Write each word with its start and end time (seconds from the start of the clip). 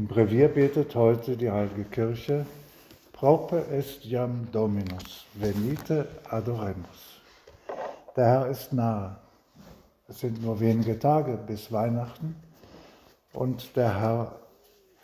Im 0.00 0.06
Brevier 0.06 0.48
betet 0.48 0.94
heute 0.94 1.36
die 1.36 1.50
Heilige 1.50 1.84
Kirche, 1.84 2.46
Prope 3.12 3.66
est 3.70 4.02
jam 4.02 4.50
Dominus, 4.50 5.26
venite 5.34 6.08
adoremus. 6.30 7.20
Der 8.16 8.24
Herr 8.24 8.46
ist 8.46 8.72
nahe. 8.72 9.18
Es 10.08 10.20
sind 10.20 10.42
nur 10.42 10.58
wenige 10.58 10.98
Tage 10.98 11.36
bis 11.36 11.70
Weihnachten 11.70 12.34
und 13.34 13.76
der 13.76 14.00
Herr 14.00 14.36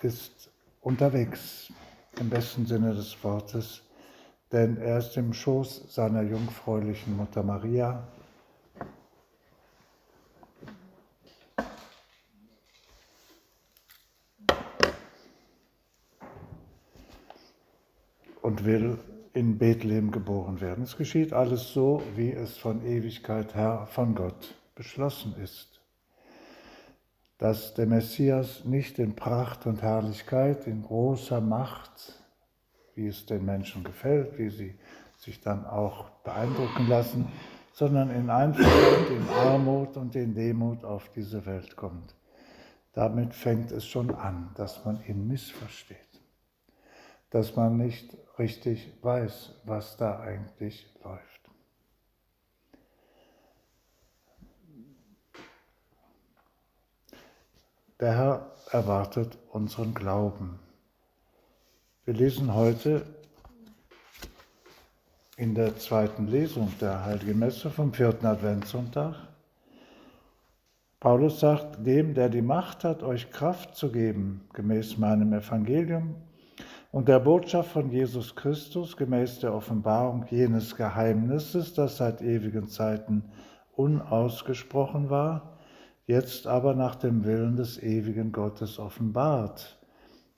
ist 0.00 0.48
unterwegs 0.80 1.70
im 2.18 2.30
besten 2.30 2.64
Sinne 2.64 2.94
des 2.94 3.22
Wortes, 3.22 3.82
denn 4.50 4.78
er 4.78 5.00
ist 5.00 5.14
im 5.18 5.34
Schoß 5.34 5.94
seiner 5.94 6.22
jungfräulichen 6.22 7.18
Mutter 7.18 7.42
Maria 7.42 8.02
und 18.56 18.64
will 18.64 18.98
in 19.34 19.58
Bethlehem 19.58 20.10
geboren 20.10 20.62
werden. 20.62 20.84
Es 20.84 20.96
geschieht 20.96 21.34
alles 21.34 21.74
so, 21.74 22.02
wie 22.14 22.32
es 22.32 22.56
von 22.56 22.84
Ewigkeit 22.86 23.54
her 23.54 23.86
von 23.90 24.14
Gott 24.14 24.54
beschlossen 24.74 25.34
ist. 25.42 25.80
Dass 27.36 27.74
der 27.74 27.86
Messias 27.86 28.64
nicht 28.64 28.98
in 28.98 29.14
Pracht 29.14 29.66
und 29.66 29.82
Herrlichkeit, 29.82 30.66
in 30.66 30.82
großer 30.82 31.42
Macht, 31.42 32.22
wie 32.94 33.08
es 33.08 33.26
den 33.26 33.44
Menschen 33.44 33.84
gefällt, 33.84 34.38
wie 34.38 34.48
sie 34.48 34.74
sich 35.18 35.42
dann 35.42 35.66
auch 35.66 36.08
beeindrucken 36.24 36.88
lassen, 36.88 37.28
sondern 37.74 38.08
in 38.10 38.30
Einfachheit, 38.30 39.10
in 39.10 39.28
Armut 39.28 39.98
und 39.98 40.16
in 40.16 40.34
Demut 40.34 40.82
auf 40.82 41.10
diese 41.14 41.44
Welt 41.44 41.76
kommt. 41.76 42.14
Damit 42.94 43.34
fängt 43.34 43.70
es 43.70 43.84
schon 43.86 44.14
an, 44.14 44.52
dass 44.54 44.82
man 44.86 45.04
ihn 45.06 45.28
missversteht, 45.28 45.98
dass 47.36 47.54
man 47.54 47.76
nicht 47.76 48.16
richtig 48.38 48.90
weiß, 49.02 49.56
was 49.64 49.98
da 49.98 50.20
eigentlich 50.20 50.88
läuft. 51.04 51.50
Der 58.00 58.16
Herr 58.16 58.52
erwartet 58.70 59.36
unseren 59.50 59.92
Glauben. 59.92 60.58
Wir 62.06 62.14
lesen 62.14 62.54
heute 62.54 63.04
in 65.36 65.54
der 65.54 65.76
zweiten 65.76 66.28
Lesung 66.28 66.72
der 66.80 67.04
Heiligen 67.04 67.38
Messe 67.38 67.68
vom 67.68 67.92
vierten 67.92 68.24
Adventssonntag. 68.24 69.14
Paulus 71.00 71.40
sagt, 71.40 71.84
dem, 71.86 72.14
der 72.14 72.30
die 72.30 72.40
Macht 72.40 72.82
hat, 72.82 73.02
euch 73.02 73.30
Kraft 73.30 73.76
zu 73.76 73.92
geben, 73.92 74.48
gemäß 74.54 74.96
meinem 74.96 75.34
Evangelium, 75.34 76.14
und 76.92 77.08
der 77.08 77.20
Botschaft 77.20 77.70
von 77.70 77.90
Jesus 77.90 78.34
Christus 78.34 78.96
gemäß 78.96 79.40
der 79.40 79.54
Offenbarung 79.54 80.24
jenes 80.30 80.76
Geheimnisses, 80.76 81.74
das 81.74 81.96
seit 81.96 82.22
ewigen 82.22 82.68
Zeiten 82.68 83.24
unausgesprochen 83.74 85.10
war, 85.10 85.58
jetzt 86.06 86.46
aber 86.46 86.74
nach 86.74 86.94
dem 86.94 87.24
Willen 87.24 87.56
des 87.56 87.82
ewigen 87.82 88.32
Gottes 88.32 88.78
offenbart 88.78 89.78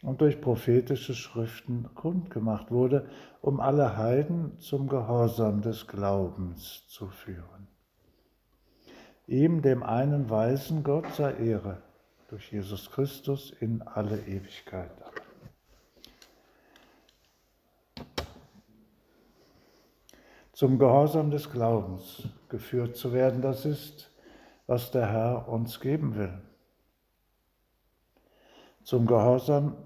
und 0.02 0.20
durch 0.20 0.41
prophetische 0.41 1.14
Schriften 1.14 1.88
kundgemacht 1.94 2.70
wurde, 2.70 3.08
um 3.41 3.60
alle 3.60 3.96
Heiden 3.96 4.58
zum 4.58 4.88
Gehorsam 4.88 5.60
des 5.60 5.86
Glaubens 5.86 6.86
zu 6.88 7.08
führen. 7.08 7.69
Ihm, 9.26 9.60
dem 9.60 9.82
einen 9.82 10.30
weisen 10.30 10.82
Gott, 10.84 11.06
sei 11.15 11.34
Ehre 11.34 11.82
durch 12.28 12.53
Jesus 12.53 12.91
Christus 12.91 13.53
in 13.60 13.82
alle 13.82 14.19
Ewigkeit. 14.20 14.91
Zum 20.58 20.76
Gehorsam 20.76 21.30
des 21.30 21.52
Glaubens 21.52 22.28
geführt 22.48 22.96
zu 22.96 23.12
werden. 23.12 23.42
Das 23.42 23.64
ist, 23.64 24.10
was 24.66 24.91
der 24.91 25.08
Herr 25.08 25.48
uns 25.48 25.78
geben 25.78 26.16
will. 26.16 26.36
Zum 28.82 29.06
Gehorsam, 29.06 29.76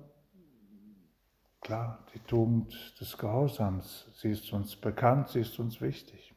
klar, 1.61 1.99
die 2.15 2.21
Tugend 2.21 2.99
des 2.99 3.19
Gehorsams, 3.19 4.09
sie 4.15 4.31
ist 4.31 4.50
uns 4.55 4.75
bekannt, 4.75 5.28
sie 5.28 5.41
ist 5.41 5.59
uns 5.59 5.82
wichtig. 5.82 6.32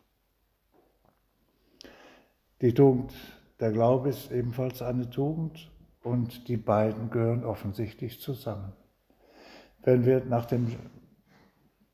Die 2.60 2.74
Tugend, 2.74 3.14
der 3.62 3.72
Glaube 3.72 4.10
ist 4.10 4.34
ebenfalls 4.34 4.82
eine 4.82 5.10
Tugend 5.10 5.72
und 6.04 6.50
die 6.50 6.58
beiden 6.58 7.10
gehören 7.10 7.46
offensichtlich 7.46 8.20
zusammen. 8.20 8.74
Wenn 9.82 10.06
wir 10.06 10.26
nach 10.26 10.46
dem 10.46 10.76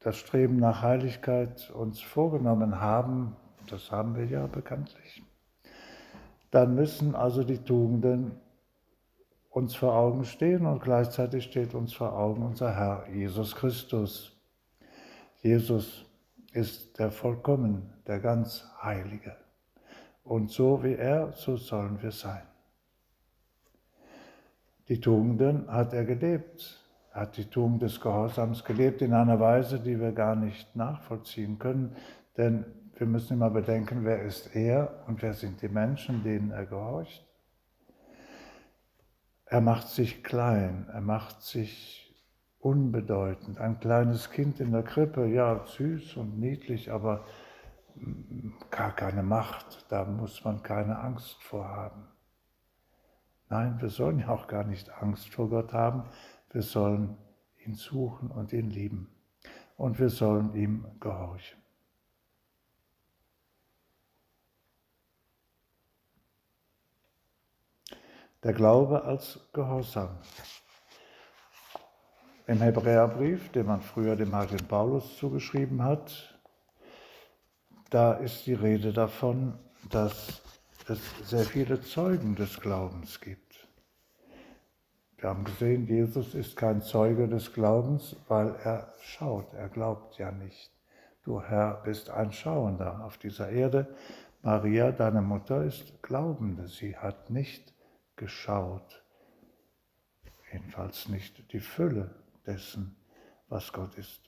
das 0.01 0.17
Streben 0.17 0.57
nach 0.57 0.81
Heiligkeit 0.81 1.71
uns 1.71 2.01
vorgenommen 2.01 2.81
haben, 2.81 3.35
das 3.67 3.91
haben 3.91 4.15
wir 4.15 4.25
ja 4.25 4.47
bekanntlich, 4.47 5.23
dann 6.49 6.75
müssen 6.75 7.15
also 7.15 7.43
die 7.43 7.59
Tugenden 7.59 8.39
uns 9.49 9.75
vor 9.75 9.93
Augen 9.93 10.25
stehen 10.25 10.65
und 10.65 10.81
gleichzeitig 10.81 11.43
steht 11.43 11.73
uns 11.73 11.93
vor 11.93 12.13
Augen 12.13 12.41
unser 12.41 12.75
Herr 12.75 13.07
Jesus 13.09 13.55
Christus. 13.55 14.37
Jesus 15.41 16.05
ist 16.53 16.99
der 16.99 17.11
Vollkommen, 17.11 17.93
der 18.07 18.19
ganz 18.19 18.65
Heilige. 18.81 19.35
Und 20.23 20.51
so 20.51 20.83
wie 20.83 20.93
er, 20.93 21.33
so 21.33 21.57
sollen 21.57 22.01
wir 22.01 22.11
sein. 22.11 22.43
Die 24.87 24.99
Tugenden 24.99 25.71
hat 25.71 25.93
er 25.93 26.05
gelebt. 26.05 26.80
Er 27.13 27.21
hat 27.21 27.37
die 27.37 27.45
Tugend 27.45 27.81
des 27.81 27.99
Gehorsams 27.99 28.63
gelebt 28.63 29.01
in 29.01 29.13
einer 29.13 29.39
Weise, 29.39 29.79
die 29.79 29.99
wir 29.99 30.13
gar 30.13 30.35
nicht 30.35 30.75
nachvollziehen 30.75 31.59
können, 31.59 31.95
denn 32.37 32.65
wir 32.95 33.07
müssen 33.07 33.33
immer 33.33 33.49
bedenken, 33.49 34.05
wer 34.05 34.21
ist 34.21 34.55
er 34.55 35.03
und 35.07 35.21
wer 35.21 35.33
sind 35.33 35.61
die 35.61 35.69
Menschen, 35.69 36.23
denen 36.23 36.51
er 36.51 36.65
gehorcht. 36.65 37.27
Er 39.45 39.59
macht 39.59 39.87
sich 39.87 40.23
klein, 40.23 40.87
er 40.93 41.01
macht 41.01 41.41
sich 41.41 42.15
unbedeutend. 42.59 43.59
Ein 43.59 43.79
kleines 43.79 44.29
Kind 44.29 44.59
in 44.59 44.71
der 44.71 44.83
Krippe, 44.83 45.25
ja, 45.25 45.65
süß 45.65 46.15
und 46.15 46.39
niedlich, 46.39 46.91
aber 46.91 47.25
gar 48.69 48.95
keine 48.95 49.23
Macht, 49.23 49.85
da 49.89 50.05
muss 50.05 50.45
man 50.45 50.63
keine 50.63 50.99
Angst 50.99 51.43
vor 51.43 51.67
haben. 51.67 52.07
Nein, 53.49 53.81
wir 53.81 53.89
sollen 53.89 54.19
ja 54.19 54.29
auch 54.29 54.47
nicht 54.65 54.89
Angst 55.01 55.27
vor 55.33 55.49
Gott 55.49 55.73
haben, 55.73 56.05
wir 56.51 56.61
sollen 56.61 57.17
ihn 57.65 57.75
suchen 57.75 58.29
und 58.31 58.53
ihn 58.53 58.69
lieben. 58.69 59.09
Und 59.77 59.99
wir 59.99 60.09
sollen 60.09 60.53
ihm 60.53 60.85
gehorchen. 60.99 61.59
Der 68.43 68.53
Glaube 68.53 69.03
als 69.03 69.39
Gehorsam. 69.53 70.17
Im 72.47 72.59
Hebräerbrief, 72.59 73.49
den 73.49 73.67
man 73.67 73.81
früher 73.81 74.15
dem 74.15 74.35
heiligen 74.35 74.67
Paulus 74.67 75.17
zugeschrieben 75.17 75.83
hat, 75.83 76.39
da 77.91 78.13
ist 78.13 78.45
die 78.47 78.53
Rede 78.53 78.93
davon, 78.93 79.57
dass 79.89 80.41
es 80.87 80.99
sehr 81.23 81.45
viele 81.45 81.81
Zeugen 81.81 82.35
des 82.35 82.59
Glaubens 82.59 83.21
gibt. 83.21 83.50
Wir 85.21 85.29
haben 85.29 85.43
gesehen, 85.43 85.85
Jesus 85.85 86.33
ist 86.33 86.57
kein 86.57 86.81
Zeuge 86.81 87.27
des 87.27 87.53
Glaubens, 87.53 88.15
weil 88.27 88.55
er 88.63 88.91
schaut. 89.01 89.53
Er 89.53 89.69
glaubt 89.69 90.17
ja 90.17 90.31
nicht. 90.31 90.71
Du 91.23 91.39
Herr 91.39 91.79
bist 91.83 92.09
ein 92.09 92.31
Schauender 92.31 93.05
auf 93.05 93.19
dieser 93.19 93.49
Erde. 93.49 93.95
Maria, 94.41 94.91
deine 94.91 95.21
Mutter, 95.21 95.63
ist 95.63 96.01
Glaubende. 96.01 96.67
Sie 96.67 96.97
hat 96.97 97.29
nicht 97.29 97.75
geschaut. 98.15 99.05
Jedenfalls 100.51 101.07
nicht 101.07 101.53
die 101.53 101.59
Fülle 101.59 102.15
dessen, 102.47 102.95
was 103.47 103.71
Gott 103.71 103.99
ist. 103.99 104.23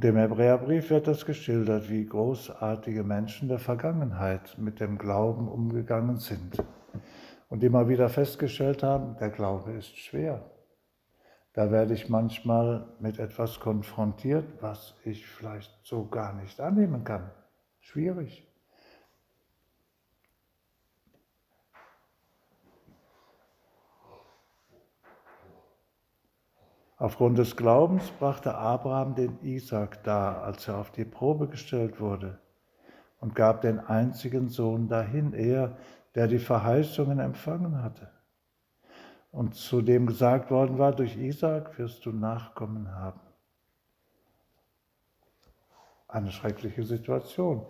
Und 0.00 0.06
im 0.06 0.16
Hebräerbrief 0.16 0.88
wird 0.88 1.08
das 1.08 1.26
geschildert, 1.26 1.90
wie 1.90 2.06
großartige 2.06 3.04
Menschen 3.04 3.48
der 3.48 3.58
Vergangenheit 3.58 4.56
mit 4.56 4.80
dem 4.80 4.96
Glauben 4.96 5.46
umgegangen 5.46 6.16
sind 6.16 6.56
und 7.50 7.62
immer 7.62 7.86
wieder 7.86 8.08
festgestellt 8.08 8.82
haben, 8.82 9.18
der 9.18 9.28
Glaube 9.28 9.72
ist 9.72 9.98
schwer. 9.98 10.50
Da 11.52 11.70
werde 11.70 11.92
ich 11.92 12.08
manchmal 12.08 12.88
mit 12.98 13.18
etwas 13.18 13.60
konfrontiert, 13.60 14.46
was 14.62 14.94
ich 15.04 15.26
vielleicht 15.26 15.70
so 15.82 16.08
gar 16.08 16.32
nicht 16.32 16.58
annehmen 16.60 17.04
kann. 17.04 17.30
Schwierig. 17.80 18.49
Aufgrund 27.00 27.38
des 27.38 27.56
Glaubens 27.56 28.10
brachte 28.10 28.54
Abraham 28.54 29.14
den 29.14 29.38
Isaak 29.42 30.04
dar, 30.04 30.42
als 30.42 30.68
er 30.68 30.76
auf 30.76 30.90
die 30.90 31.06
Probe 31.06 31.48
gestellt 31.48 31.98
wurde. 31.98 32.38
und 33.20 33.34
gab 33.34 33.60
den 33.62 33.78
einzigen 33.78 34.48
Sohn 34.48 34.88
dahin, 34.88 35.32
er, 35.32 35.76
der 36.14 36.26
die 36.26 36.38
Verheißungen 36.38 37.18
empfangen 37.18 37.82
hatte. 37.82 38.10
Und 39.30 39.54
zu 39.54 39.82
dem 39.82 40.06
gesagt 40.06 40.50
worden 40.50 40.78
war, 40.78 40.92
durch 40.92 41.16
Isaac 41.16 41.78
wirst 41.78 42.04
du 42.04 42.12
Nachkommen 42.12 42.94
haben. 42.94 43.20
Eine 46.08 46.32
schreckliche 46.32 46.82
Situation. 46.82 47.66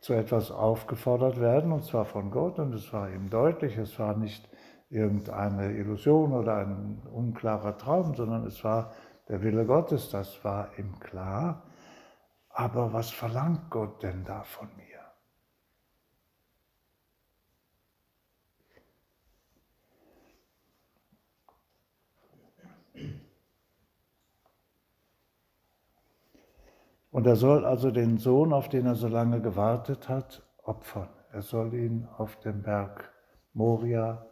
Zu 0.00 0.14
etwas 0.14 0.50
aufgefordert 0.50 1.40
werden, 1.40 1.72
und 1.72 1.84
zwar 1.84 2.06
von 2.06 2.30
Gott, 2.30 2.58
und 2.58 2.74
es 2.74 2.92
war 2.92 3.10
ihm 3.10 3.30
deutlich, 3.30 3.76
es 3.76 3.98
war 3.98 4.16
nicht 4.16 4.48
irgendeine 4.90 5.72
Illusion 5.72 6.32
oder 6.32 6.56
ein 6.56 7.00
unklarer 7.12 7.78
Traum, 7.78 8.14
sondern 8.14 8.44
es 8.46 8.62
war 8.64 8.92
der 9.28 9.42
Wille 9.42 9.64
Gottes, 9.64 10.10
das 10.10 10.44
war 10.44 10.76
ihm 10.78 10.98
klar. 10.98 11.62
Aber 12.50 12.92
was 12.92 13.10
verlangt 13.10 13.70
Gott 13.70 14.02
denn 14.02 14.24
da 14.24 14.42
von 14.42 14.68
mir? 14.76 14.90
Und 27.12 27.26
er 27.26 27.36
soll 27.36 27.64
also 27.64 27.90
den 27.90 28.18
Sohn, 28.18 28.52
auf 28.52 28.68
den 28.68 28.86
er 28.86 28.94
so 28.94 29.08
lange 29.08 29.40
gewartet 29.40 30.08
hat, 30.08 30.42
opfern. 30.62 31.08
Er 31.32 31.42
soll 31.42 31.74
ihn 31.74 32.08
auf 32.18 32.38
dem 32.40 32.62
Berg 32.62 33.12
Moria 33.52 34.29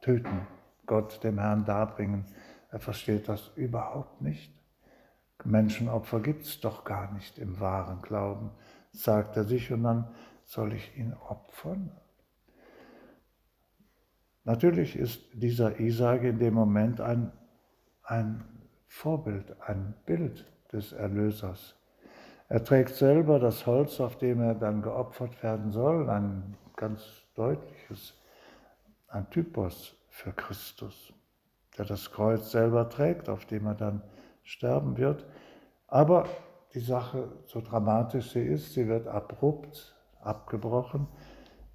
töten, 0.00 0.46
Gott 0.86 1.22
dem 1.22 1.38
Herrn 1.38 1.64
darbringen. 1.64 2.24
Er 2.70 2.80
versteht 2.80 3.28
das 3.28 3.50
überhaupt 3.56 4.20
nicht. 4.22 4.52
Menschenopfer 5.44 6.20
gibt 6.20 6.44
es 6.44 6.60
doch 6.60 6.84
gar 6.84 7.12
nicht 7.12 7.38
im 7.38 7.60
wahren 7.60 8.02
Glauben, 8.02 8.50
sagt 8.92 9.36
er 9.36 9.44
sich, 9.44 9.72
und 9.72 9.84
dann 9.84 10.08
soll 10.44 10.74
ich 10.74 10.96
ihn 10.96 11.14
opfern? 11.28 11.92
Natürlich 14.44 14.96
ist 14.96 15.22
dieser 15.32 15.78
Isaac 15.80 16.22
in 16.22 16.38
dem 16.38 16.54
Moment 16.54 17.00
ein, 17.00 17.32
ein 18.02 18.44
Vorbild, 18.86 19.54
ein 19.60 19.94
Bild 20.06 20.44
des 20.72 20.92
Erlösers. 20.92 21.76
Er 22.48 22.64
trägt 22.64 22.94
selber 22.96 23.38
das 23.38 23.66
Holz, 23.66 24.00
auf 24.00 24.18
dem 24.18 24.40
er 24.40 24.54
dann 24.54 24.82
geopfert 24.82 25.42
werden 25.42 25.70
soll, 25.70 26.10
ein 26.10 26.56
ganz 26.74 27.04
deutliches, 27.36 28.14
ein 29.10 29.28
Typos 29.30 29.96
für 30.08 30.32
Christus, 30.32 31.12
der 31.76 31.84
das 31.84 32.10
Kreuz 32.10 32.50
selber 32.50 32.88
trägt, 32.88 33.28
auf 33.28 33.44
dem 33.44 33.66
er 33.66 33.74
dann 33.74 34.02
sterben 34.42 34.96
wird. 34.96 35.26
Aber 35.86 36.26
die 36.74 36.80
Sache, 36.80 37.28
so 37.46 37.60
dramatisch 37.60 38.30
sie 38.30 38.44
ist, 38.44 38.72
sie 38.72 38.88
wird 38.88 39.06
abrupt 39.06 39.96
abgebrochen, 40.20 41.08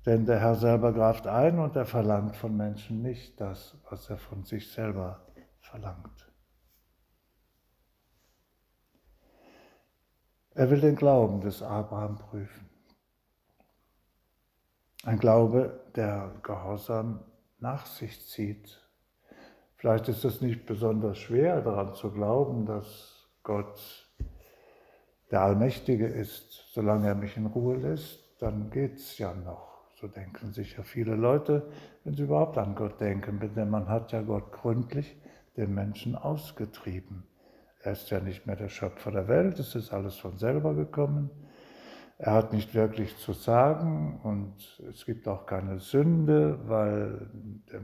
denn 0.06 0.26
der 0.26 0.40
Herr 0.40 0.56
selber 0.56 0.94
greift 0.94 1.28
ein 1.28 1.60
und 1.60 1.76
er 1.76 1.86
verlangt 1.86 2.36
von 2.36 2.56
Menschen 2.56 3.02
nicht 3.02 3.42
das, 3.42 3.76
was 3.90 4.10
er 4.10 4.18
von 4.18 4.44
sich 4.44 4.72
selber 4.72 5.26
verlangt. 5.60 6.32
Er 10.52 10.70
will 10.70 10.80
den 10.80 10.96
Glauben 10.96 11.42
des 11.42 11.62
Abraham 11.62 12.18
prüfen. 12.18 12.65
Ein 15.06 15.20
Glaube, 15.20 15.82
der 15.96 16.32
Gehorsam 16.42 17.20
nach 17.60 17.86
sich 17.86 18.26
zieht. 18.26 18.82
Vielleicht 19.78 20.10
ist 20.10 20.26
es 20.26 20.42
nicht 20.42 20.66
besonders 20.66 21.20
schwer 21.20 21.62
daran 21.62 21.94
zu 21.94 22.10
glauben, 22.10 22.66
dass 22.66 23.30
Gott 23.44 24.10
der 25.30 25.42
Allmächtige 25.42 26.08
ist. 26.08 26.72
Solange 26.74 27.10
er 27.10 27.14
mich 27.14 27.38
in 27.38 27.46
Ruhe 27.46 27.76
lässt, 27.76 28.42
dann 28.42 28.72
geht 28.72 28.96
es 28.96 29.20
ja 29.20 29.32
noch. 29.36 29.84
So 30.02 30.08
denken 30.08 30.54
sicher 30.54 30.84
viele 30.84 31.14
Leute, 31.14 31.70
wenn 32.04 32.16
sie 32.16 32.24
überhaupt 32.24 32.58
an 32.58 32.74
Gott 32.74 33.00
denken, 33.00 33.40
denn 33.56 33.70
man 33.70 33.88
hat 33.88 34.12
ja 34.12 34.24
Gott 34.24 34.52
gründlich 34.54 35.16
den 35.56 35.76
Menschen 35.76 36.16
ausgetrieben. 36.16 37.28
Er 37.84 37.92
ist 37.92 38.10
ja 38.10 38.20
nicht 38.20 38.48
mehr 38.48 38.56
der 38.56 38.70
Schöpfer 38.70 39.12
der 39.12 39.28
Welt, 39.28 39.60
es 39.60 39.76
ist 39.76 39.94
alles 39.94 40.16
von 40.16 40.40
selber 40.40 40.74
gekommen. 40.74 41.30
Er 42.18 42.32
hat 42.32 42.54
nicht 42.54 42.74
wirklich 42.74 43.18
zu 43.18 43.34
sagen 43.34 44.22
und 44.24 44.82
es 44.90 45.06
gibt 45.06 45.28
auch 45.28 45.46
keine 45.46 45.80
Sünde, 45.80 46.60
weil 46.68 47.30
der 47.72 47.82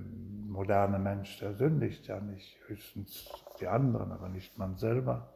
moderne 0.48 1.00
Mensch, 1.00 1.40
der 1.40 1.54
sündigt 1.54 2.08
ja 2.08 2.20
nicht, 2.22 2.58
höchstens 2.68 3.30
die 3.60 3.68
anderen, 3.68 4.12
aber 4.14 4.30
nicht 4.30 4.58
man 4.58 4.78
selber. 4.78 5.34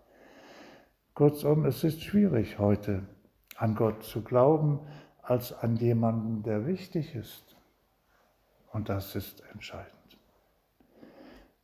Kurzum, 1.13 1.65
es 1.65 1.83
ist 1.83 2.03
schwierig 2.03 2.57
heute 2.57 3.03
an 3.57 3.75
Gott 3.75 4.03
zu 4.03 4.21
glauben 4.21 4.79
als 5.21 5.51
an 5.51 5.75
jemanden, 5.75 6.43
der 6.43 6.65
wichtig 6.65 7.15
ist. 7.15 7.55
Und 8.71 8.89
das 8.89 9.15
ist 9.15 9.43
entscheidend. 9.51 9.91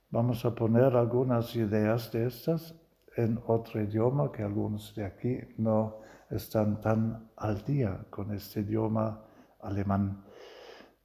Vamos 0.09 0.45
a 0.45 0.49
poner 0.49 0.93
algunas 0.95 1.55
ideas 1.55 2.11
de 2.11 2.25
estas 2.25 2.75
en 3.15 3.39
otro 3.47 3.79
idioma 3.79 4.31
que 4.31 4.43
algunos 4.43 4.93
de 4.95 5.05
aquí 5.05 5.47
no 5.57 6.00
están 6.31 6.79
tan 6.81 7.29
al 7.35 7.63
día 7.63 8.05
con 8.09 8.33
este 8.33 8.61
idioma 8.61 9.23
alemán. 9.59 10.23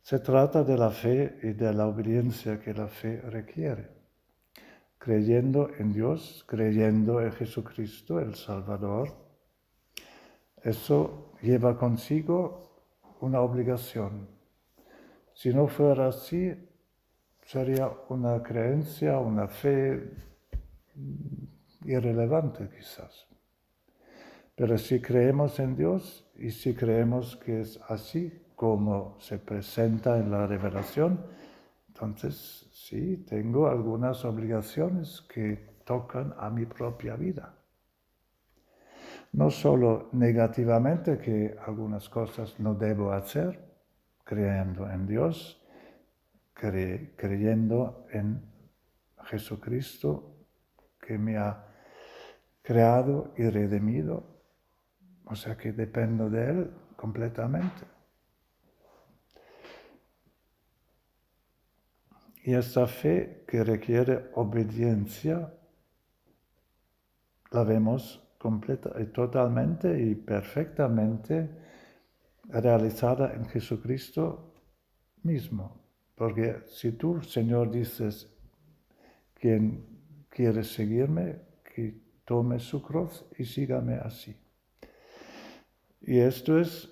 Se 0.00 0.20
trata 0.20 0.62
de 0.62 0.78
la 0.78 0.90
fe 0.90 1.38
y 1.42 1.52
de 1.52 1.72
la 1.72 1.88
obediencia 1.88 2.60
que 2.60 2.72
la 2.72 2.86
fe 2.86 3.20
requiere. 3.22 3.90
Creyendo 4.98 5.68
en 5.78 5.92
Dios, 5.92 6.44
creyendo 6.46 7.20
en 7.20 7.32
Jesucristo, 7.32 8.20
el 8.20 8.34
Salvador, 8.34 9.14
eso 10.62 11.32
lleva 11.42 11.76
consigo 11.76 12.84
una 13.20 13.40
obligación. 13.40 14.28
Si 15.34 15.52
no 15.52 15.66
fuera 15.68 16.08
así, 16.08 16.54
sería 17.44 17.90
una 18.08 18.42
creencia, 18.42 19.18
una 19.18 19.48
fe 19.48 20.10
irrelevante 21.84 22.68
quizás. 22.68 23.26
Pero 24.56 24.78
si 24.78 25.00
creemos 25.00 25.60
en 25.60 25.76
Dios 25.76 26.26
y 26.34 26.50
si 26.50 26.74
creemos 26.74 27.36
que 27.36 27.60
es 27.60 27.78
así 27.88 28.42
como 28.54 29.20
se 29.20 29.38
presenta 29.38 30.18
en 30.18 30.30
la 30.30 30.46
revelación, 30.46 31.20
entonces 31.88 32.66
sí, 32.72 33.18
tengo 33.28 33.68
algunas 33.68 34.24
obligaciones 34.24 35.20
que 35.28 35.76
tocan 35.84 36.34
a 36.38 36.48
mi 36.48 36.64
propia 36.64 37.16
vida. 37.16 37.54
No 39.32 39.50
solo 39.50 40.08
negativamente 40.12 41.18
que 41.18 41.54
algunas 41.66 42.08
cosas 42.08 42.58
no 42.58 42.74
debo 42.74 43.12
hacer, 43.12 43.60
creyendo 44.24 44.90
en 44.90 45.06
Dios, 45.06 45.62
creyendo 46.54 48.06
en 48.10 48.40
Jesucristo 49.24 50.34
que 50.98 51.18
me 51.18 51.36
ha 51.36 51.66
creado 52.62 53.34
y 53.36 53.48
redimido, 53.50 54.35
o 55.26 55.34
sea 55.34 55.56
que 55.56 55.72
dependo 55.72 56.30
de 56.30 56.50
Él 56.50 56.70
completamente. 56.96 57.84
Y 62.44 62.54
esta 62.54 62.86
fe 62.86 63.44
que 63.46 63.64
requiere 63.64 64.30
obediencia, 64.34 65.52
la 67.50 67.64
vemos 67.64 68.22
completa, 68.38 68.90
totalmente 69.12 70.00
y 70.00 70.14
perfectamente 70.14 71.50
realizada 72.48 73.34
en 73.34 73.46
Jesucristo 73.46 74.54
mismo. 75.24 75.86
Porque 76.14 76.62
si 76.68 76.92
tú, 76.92 77.20
Señor, 77.20 77.70
dices, 77.70 78.32
quien 79.34 79.84
quiere 80.28 80.62
seguirme, 80.62 81.40
que 81.64 82.00
tome 82.24 82.60
su 82.60 82.80
cruz 82.80 83.24
y 83.38 83.44
sígame 83.44 83.96
así. 83.96 84.36
Y 86.06 86.20
esto 86.20 86.60
es 86.60 86.88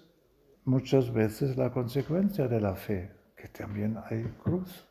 muchas 0.65 1.13
veces 1.13 1.57
la 1.57 1.71
consecuencia 1.71 2.49
de 2.49 2.61
la 2.61 2.75
fe, 2.75 3.13
que 3.37 3.47
también 3.47 3.97
hay 4.11 4.25
cruz. 4.43 4.89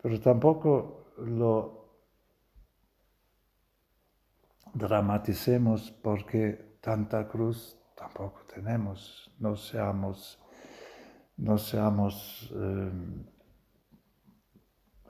Pero 0.00 0.20
tampoco 0.20 1.12
lo 1.18 1.90
dramaticemos 4.72 5.90
porque 5.90 6.76
tanta 6.80 7.26
cruz 7.26 7.76
tampoco 7.96 8.42
tenemos. 8.54 9.34
No 9.40 9.56
seamos, 9.56 10.38
no 11.36 11.58
seamos 11.58 12.48
eh, 12.54 12.92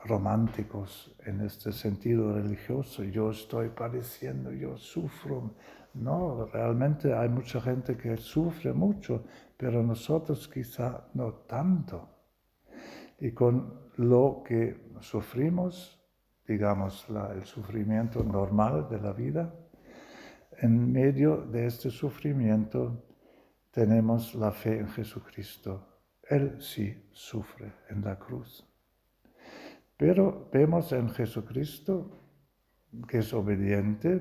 románticos 0.05 1.15
en 1.27 1.43
este 1.43 1.71
sentido 1.71 2.33
religioso. 2.33 3.05
Yo 3.05 3.31
estoy 3.31 3.69
padeciendo, 3.69 4.53
yo 4.53 4.79
sufro. 4.79 5.55
No, 5.95 6.47
realmente 6.47 7.13
hay 7.13 7.29
mucha 7.29 7.61
gente 7.61 7.97
que 7.97 8.17
sufre 8.17 8.73
mucho, 8.73 9.25
pero 9.57 9.83
nosotros 9.83 10.49
quizá 10.49 11.09
no 11.15 11.33
tanto. 11.47 12.09
Y 13.19 13.33
con 13.33 13.91
lo 13.97 14.43
que 14.45 14.93
sufrimos, 15.01 16.01
digamos, 16.47 17.07
el 17.35 17.45
sufrimiento 17.45 18.23
normal 18.23 18.89
de 18.89 19.01
la 19.01 19.13
vida, 19.13 19.55
en 20.59 20.93
medio 20.93 21.39
de 21.39 21.67
este 21.67 21.91
sufrimiento 21.91 23.05
tenemos 23.71 24.35
la 24.35 24.53
fe 24.53 24.79
en 24.79 24.89
Jesucristo. 24.89 25.87
Él 26.23 26.61
sí 26.61 27.09
sufre 27.13 27.73
en 27.89 28.03
la 28.03 28.19
cruz. 28.19 28.67
Pero 29.97 30.49
vemos 30.53 30.93
en 30.93 31.09
Jesucristo 31.11 32.21
que 33.09 33.19
es 33.19 33.33
obediente, 33.33 34.21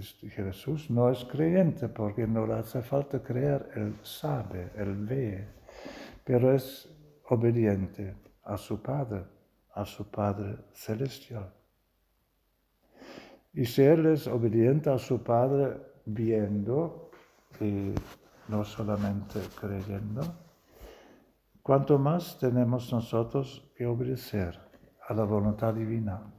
Jesús 0.00 0.90
no 0.90 1.10
es 1.10 1.24
creyente 1.24 1.88
porque 1.88 2.26
no 2.26 2.46
le 2.46 2.54
hace 2.54 2.82
falta 2.82 3.22
creer, 3.22 3.70
Él 3.74 3.96
sabe, 4.02 4.70
Él 4.76 4.96
ve, 4.96 5.48
pero 6.24 6.54
es 6.54 6.88
obediente 7.28 8.14
a 8.44 8.56
su 8.56 8.80
Padre, 8.80 9.24
a 9.74 9.84
su 9.84 10.10
Padre 10.10 10.56
celestial. 10.72 11.52
Y 13.52 13.66
si 13.66 13.82
Él 13.82 14.06
es 14.06 14.26
obediente 14.26 14.88
a 14.90 14.98
su 14.98 15.22
Padre 15.22 15.76
viendo 16.06 17.10
y 17.60 17.92
no 18.48 18.64
solamente 18.64 19.40
creyendo, 19.60 20.22
cuanto 21.62 21.98
más 21.98 22.38
tenemos 22.38 22.90
nosotros 22.92 23.70
que 23.76 23.86
obedecer 23.86 24.58
a 25.06 25.14
la 25.14 25.24
voluntad 25.24 25.74
divina. 25.74 26.32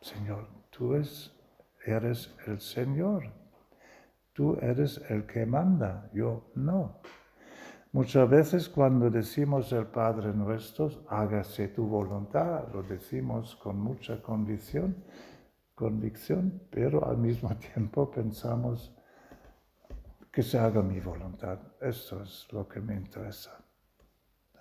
Señor, 0.00 0.48
tú 0.70 0.94
eres 1.90 2.34
el 2.46 2.60
Señor, 2.60 3.24
tú 4.32 4.56
eres 4.60 5.02
el 5.08 5.26
que 5.26 5.44
manda, 5.46 6.10
yo 6.12 6.50
no. 6.54 7.00
Muchas 7.92 8.30
veces 8.30 8.68
cuando 8.68 9.10
decimos 9.10 9.72
el 9.72 9.86
Padre 9.86 10.32
nuestro, 10.32 10.90
hágase 11.08 11.68
tu 11.68 11.86
voluntad, 11.86 12.72
lo 12.72 12.84
decimos 12.84 13.56
con 13.56 13.80
mucha 13.80 14.22
convicción, 14.22 15.04
convicción, 15.74 16.62
pero 16.70 17.04
al 17.04 17.18
mismo 17.18 17.56
tiempo 17.74 18.08
pensamos 18.08 18.94
que 20.30 20.42
se 20.42 20.56
haga 20.56 20.82
mi 20.82 21.00
voluntad. 21.00 21.58
Esto 21.80 22.22
es 22.22 22.46
lo 22.52 22.68
que 22.68 22.80
me 22.80 22.94
interesa. 22.94 23.58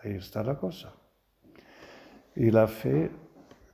Ahí 0.01 0.15
está 0.15 0.43
la 0.43 0.57
cosa. 0.57 0.91
Y 2.36 2.50
la 2.50 2.67
fe, 2.67 3.12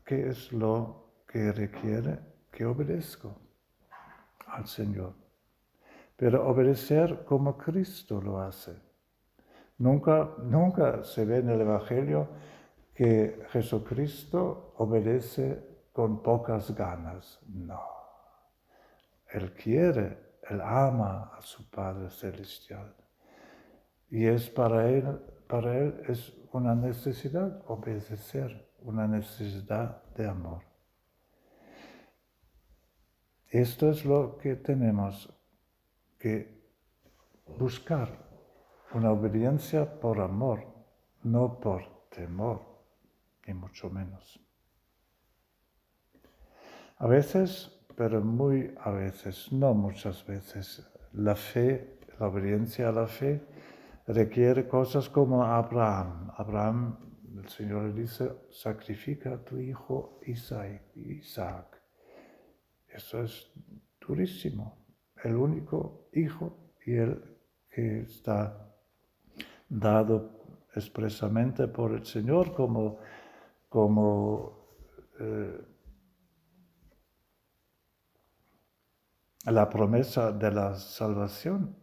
¿qué 0.04 0.28
es 0.30 0.52
lo 0.52 1.24
que 1.28 1.54
requiere? 1.54 2.20
Que 2.52 2.66
obedezco 2.66 3.45
al 4.56 4.68
Señor. 4.68 5.14
Pero 6.16 6.48
obedecer 6.48 7.26
como 7.26 7.58
Cristo 7.58 8.22
lo 8.22 8.40
hace. 8.40 8.74
Nunca, 9.78 10.30
nunca 10.44 11.04
se 11.04 11.26
ve 11.26 11.38
en 11.40 11.50
el 11.50 11.62
Evangelio 11.62 12.30
que 12.94 13.46
Jesucristo 13.50 14.74
obedece 14.78 15.90
con 15.92 16.24
pocas 16.24 16.74
ganas. 16.74 17.40
No. 17.48 17.82
Él 19.30 19.54
quiere, 19.54 20.38
Él 20.50 20.62
ama 20.62 21.32
a 21.38 21.42
su 21.42 21.70
Padre 21.70 22.10
Celestial. 22.10 22.96
Y 24.10 24.26
es 24.26 24.50
para 24.50 24.90
Él, 24.90 25.20
para 25.48 25.78
Él 25.78 26.02
es 26.08 26.34
una 26.54 26.74
necesidad 26.74 27.62
obedecer, 27.68 28.70
una 28.82 29.08
necesidad 29.08 30.02
de 30.14 30.30
amor. 30.30 30.75
Esto 33.56 33.90
es 33.90 34.04
lo 34.04 34.38
que 34.38 34.58
tenemos 34.58 35.34
que 36.20 36.62
buscar, 37.58 38.10
una 38.94 39.14
obediencia 39.14 39.98
por 40.02 40.20
amor, 40.20 40.66
no 41.24 41.58
por 41.58 42.10
temor, 42.10 42.60
ni 43.48 43.54
mucho 43.54 43.90
menos. 43.90 44.42
A 46.98 47.08
veces, 47.08 47.72
pero 47.96 48.20
muy 48.20 48.76
a 48.82 48.92
veces, 48.92 49.50
no 49.54 49.74
muchas 49.74 50.26
veces, 50.26 50.86
la 51.14 51.38
fe, 51.38 52.02
la 52.20 52.28
obediencia 52.28 52.90
a 52.90 52.92
la 52.92 53.08
fe 53.08 53.42
requiere 54.06 54.68
cosas 54.68 55.08
como 55.08 55.46
Abraham. 55.46 56.30
Abraham, 56.36 56.98
el 57.38 57.48
Señor 57.48 57.84
le 57.84 58.02
dice, 58.02 58.34
sacrifica 58.50 59.36
a 59.36 59.46
tu 59.46 59.58
hijo. 59.60 60.20
Isaac. 60.26 61.85
Eso 62.96 63.24
es 63.24 63.52
durísimo. 64.00 64.86
El 65.22 65.36
único 65.36 66.08
hijo 66.14 66.72
y 66.86 66.94
el 66.94 67.22
que 67.70 68.02
está 68.02 68.74
dado 69.68 70.68
expresamente 70.74 71.68
por 71.68 71.92
el 71.92 72.06
Señor 72.06 72.54
como, 72.54 73.00
como 73.68 74.70
eh, 75.20 75.62
la 79.46 79.70
promesa 79.70 80.32
de 80.32 80.52
la 80.52 80.76
salvación 80.76 81.76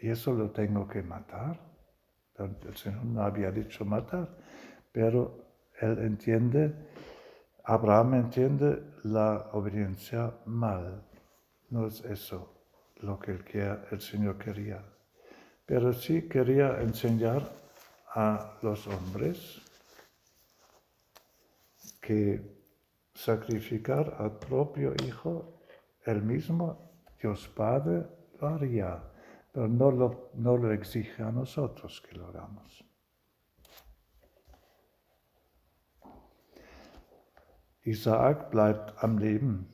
y 0.00 0.08
eso 0.08 0.32
lo 0.32 0.50
tengo 0.50 0.86
que 0.86 1.02
matar. 1.02 1.68
El 2.38 2.76
Señor 2.76 3.04
no 3.04 3.22
había 3.22 3.50
dicho 3.50 3.84
matar, 3.84 4.36
pero 4.92 5.50
él 5.80 5.98
entiende, 5.98 6.89
Abraham 7.64 8.14
entiende 8.14 8.82
la 9.04 9.50
obediencia 9.52 10.32
mal. 10.46 11.04
No 11.70 11.86
es 11.86 12.00
eso 12.04 12.64
lo 12.96 13.18
que 13.18 13.32
el, 13.90 14.00
Señor 14.00 14.38
quería. 14.38 14.84
Pero 15.66 15.92
sí 15.92 16.28
quería 16.28 16.80
enseñar 16.80 17.42
a 18.14 18.58
los 18.62 18.86
hombres 18.86 19.60
que 22.00 22.60
sacrificar 23.14 24.16
al 24.18 24.38
propio 24.38 24.94
Hijo, 25.06 25.60
el 26.04 26.22
mismo 26.22 26.90
Dios 27.20 27.48
Padre 27.48 28.06
lo 28.40 28.48
haría, 28.48 29.02
pero 29.52 29.68
no 29.68 29.90
lo, 29.90 30.30
no 30.34 30.56
lo 30.56 30.72
exige 30.72 31.22
a 31.22 31.30
nosotros 31.30 32.02
que 32.08 32.16
lo 32.16 32.26
hagamos. 32.28 32.89
Isaac 37.82 38.50
bleibt 38.50 39.02
am 39.02 39.16
Leben. 39.16 39.66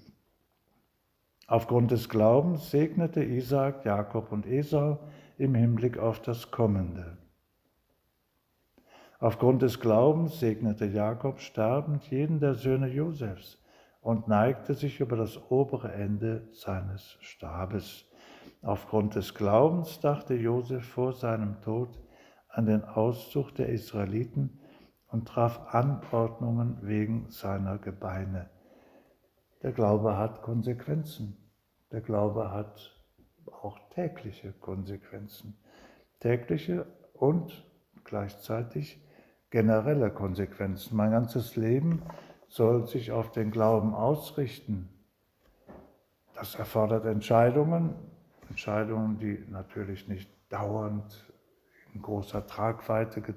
Aufgrund 1.49 1.91
des 1.91 2.09
Glaubens 2.09 2.71
segnete 2.71 3.25
Isaac 3.25 3.85
Jakob 3.85 4.31
und 4.31 4.47
Esau 4.47 5.01
im 5.39 5.55
Hinblick 5.57 5.99
auf 5.99 6.23
das 6.23 6.53
Kommende. 6.53 7.19
Aufgrund 9.19 9.63
des 9.63 9.81
Glaubens 9.81 10.39
segnete 10.39 10.87
Jakob 10.87 11.41
sterbend 11.41 12.09
jeden 12.09 12.39
der 12.39 12.55
Söhne 12.55 12.89
Josefs 12.89 13.59
und 14.01 14.29
neigte 14.29 14.75
sich 14.75 15.01
über 15.01 15.17
das 15.17 15.51
obere 15.51 15.93
Ende 15.93 16.49
seines 16.53 17.17
Stabes. 17.21 18.05
Aufgrund 18.63 19.17
des 19.17 19.35
Glaubens 19.35 19.99
dachte 19.99 20.35
Josef 20.35 20.85
vor 20.85 21.13
seinem 21.13 21.61
Tod 21.61 21.99
an 22.49 22.67
den 22.67 22.85
Auszug 22.85 23.53
der 23.57 23.69
Israeliten 23.71 24.61
und 25.17 25.27
traf 25.27 25.75
Anordnungen 25.75 26.77
wegen 26.83 27.31
seiner 27.31 27.79
Gebeine. 27.79 28.51
Der 29.63 29.73
Glaube 29.73 30.19
hat 30.19 30.43
Konsequenzen. 30.43 31.39
Der 31.91 32.03
Glaube 32.03 32.51
hat 32.51 33.01
auch 33.63 33.79
tägliche 33.95 34.53
Konsequenzen. 34.53 35.57
Tägliche 36.21 36.87
und 37.15 37.65
gleichzeitig 38.05 39.03
generelle 39.49 40.11
Konsequenzen. 40.11 40.95
Mein 40.95 41.13
ganzes 41.13 41.57
Leben 41.57 42.03
soll 42.49 42.87
sich 42.87 43.11
auf 43.11 43.33
den 43.33 43.51
Glauben 43.51 43.95
ausrichten. 43.95 44.91
Das 46.35 46.57
erfordert 46.57 47.07
Entscheidungen, 47.07 47.95
Entscheidungen, 48.51 49.19
die 49.19 49.47
natürlich 49.49 50.09
nicht 50.09 50.31
dauernd 50.51 51.25
in 51.95 52.03
großer 52.03 52.47
Tragweite 52.47 53.23
ge 53.23 53.35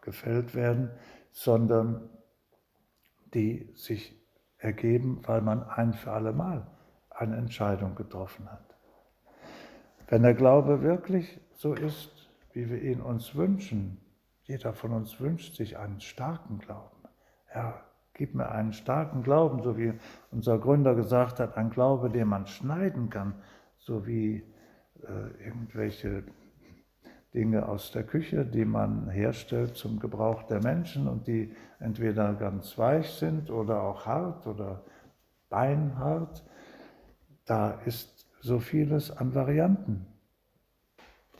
gefällt 0.00 0.54
werden, 0.54 0.90
sondern 1.32 2.08
die 3.34 3.70
sich 3.74 4.14
ergeben, 4.58 5.22
weil 5.24 5.40
man 5.40 5.62
ein 5.62 5.94
für 5.94 6.12
alle 6.12 6.32
Mal 6.32 6.66
eine 7.10 7.36
Entscheidung 7.36 7.94
getroffen 7.94 8.50
hat. 8.50 8.76
Wenn 10.08 10.22
der 10.22 10.34
Glaube 10.34 10.82
wirklich 10.82 11.40
so 11.54 11.74
ist, 11.74 12.28
wie 12.52 12.68
wir 12.68 12.82
ihn 12.82 13.00
uns 13.00 13.34
wünschen, 13.34 14.00
jeder 14.42 14.72
von 14.72 14.92
uns 14.92 15.20
wünscht 15.20 15.54
sich 15.54 15.78
einen 15.78 16.00
starken 16.00 16.58
Glauben. 16.58 16.96
Ja, 17.54 17.80
gib 18.14 18.34
mir 18.34 18.50
einen 18.50 18.72
starken 18.72 19.22
Glauben, 19.22 19.62
so 19.62 19.78
wie 19.78 19.92
unser 20.32 20.58
Gründer 20.58 20.94
gesagt 20.94 21.38
hat, 21.38 21.56
ein 21.56 21.70
Glaube, 21.70 22.10
den 22.10 22.26
man 22.26 22.46
schneiden 22.46 23.10
kann, 23.10 23.34
so 23.78 24.06
wie 24.06 24.42
äh, 25.02 25.44
irgendwelche 25.44 26.24
Dinge 27.34 27.68
aus 27.68 27.92
der 27.92 28.02
Küche, 28.02 28.44
die 28.44 28.64
man 28.64 29.08
herstellt 29.08 29.76
zum 29.76 30.00
Gebrauch 30.00 30.42
der 30.44 30.62
Menschen 30.62 31.06
und 31.06 31.26
die 31.26 31.54
entweder 31.78 32.34
ganz 32.34 32.76
weich 32.76 33.10
sind 33.10 33.50
oder 33.50 33.82
auch 33.82 34.04
hart 34.06 34.46
oder 34.46 34.82
beinhart. 35.48 36.44
Da 37.44 37.72
ist 37.84 38.26
so 38.40 38.58
vieles 38.58 39.16
an 39.16 39.34
Varianten. 39.34 40.06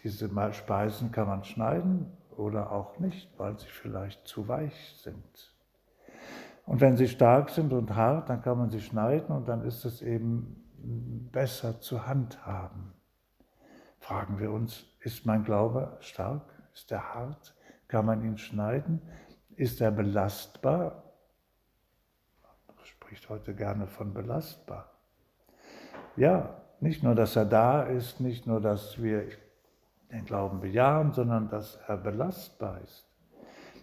Diese 0.05 0.31
Speisen 0.53 1.11
kann 1.13 1.27
man 1.27 1.45
schneiden 1.45 2.07
oder 2.37 2.73
auch 2.73 2.99
nicht, 2.99 3.29
weil 3.39 3.59
sie 3.59 3.67
vielleicht 3.67 4.27
zu 4.27 4.49
weich 4.49 4.95
sind. 5.03 5.55
Und 6.67 6.81
wenn 6.81 6.97
sie 6.97 7.09
stark 7.09 7.51
sind 7.51 7.73
und 7.73 7.97
hart, 7.97 8.31
dann 8.31 8.43
kann 8.43 8.59
man 8.59 8.71
sie 8.71 8.81
schneiden 8.81 9.35
und 9.35 9.49
dann 9.49 9.65
ist 9.65 9.85
es 9.85 10.03
eben 10.03 10.57
besser 11.33 11.81
zu 11.81 12.07
handhaben. 12.07 12.93
Fragen 14.11 14.41
wir 14.41 14.51
uns, 14.51 14.87
ist 15.03 15.25
mein 15.25 15.45
Glaube 15.45 15.97
stark? 16.01 16.43
Ist 16.75 16.91
er 16.91 17.15
hart? 17.15 17.55
Kann 17.87 18.07
man 18.07 18.25
ihn 18.25 18.39
schneiden? 18.39 19.01
Ist 19.55 19.81
er 19.81 19.93
belastbar? 19.93 21.05
Man 22.67 22.85
spricht 22.87 23.29
heute 23.29 23.55
gerne 23.55 23.87
von 23.87 24.13
belastbar. 24.13 24.91
Ja, 26.17 26.61
nicht 26.81 27.05
nur, 27.05 27.15
dass 27.15 27.37
er 27.37 27.45
da 27.45 27.85
ist, 27.85 28.19
nicht 28.19 28.49
nur, 28.49 28.61
dass 28.61 29.01
wir 29.01 29.29
den 30.11 30.25
Glauben 30.25 30.59
bejahen, 30.59 31.13
sondern 31.13 31.49
dass 31.49 31.77
er 31.87 31.97
belastbar 31.97 32.81
ist, 32.81 33.07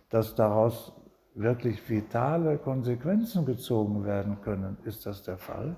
dass 0.10 0.36
daraus 0.36 0.92
wirklich 1.36 1.90
vitale 1.90 2.58
Konsequenzen 2.58 3.46
gezogen 3.46 4.04
werden 4.04 4.42
können. 4.42 4.76
Ist 4.84 5.06
das 5.06 5.24
der 5.24 5.38
Fall? 5.38 5.78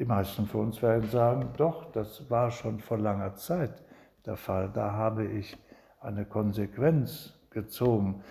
Die 0.00 0.06
meisten 0.06 0.46
von 0.46 0.68
uns 0.68 0.80
werden 0.80 1.10
sagen, 1.10 1.50
doch, 1.58 1.92
das 1.92 2.30
war 2.30 2.50
schon 2.50 2.80
vor 2.80 2.96
langer 2.96 3.34
Zeit 3.34 3.84
der 4.24 4.36
Fall. 4.36 4.70
Da 4.72 4.92
habe 4.92 5.26
ich 5.26 5.58
eine 6.00 6.24
Konsequenz 6.24 7.38
gezogen. 7.50 8.24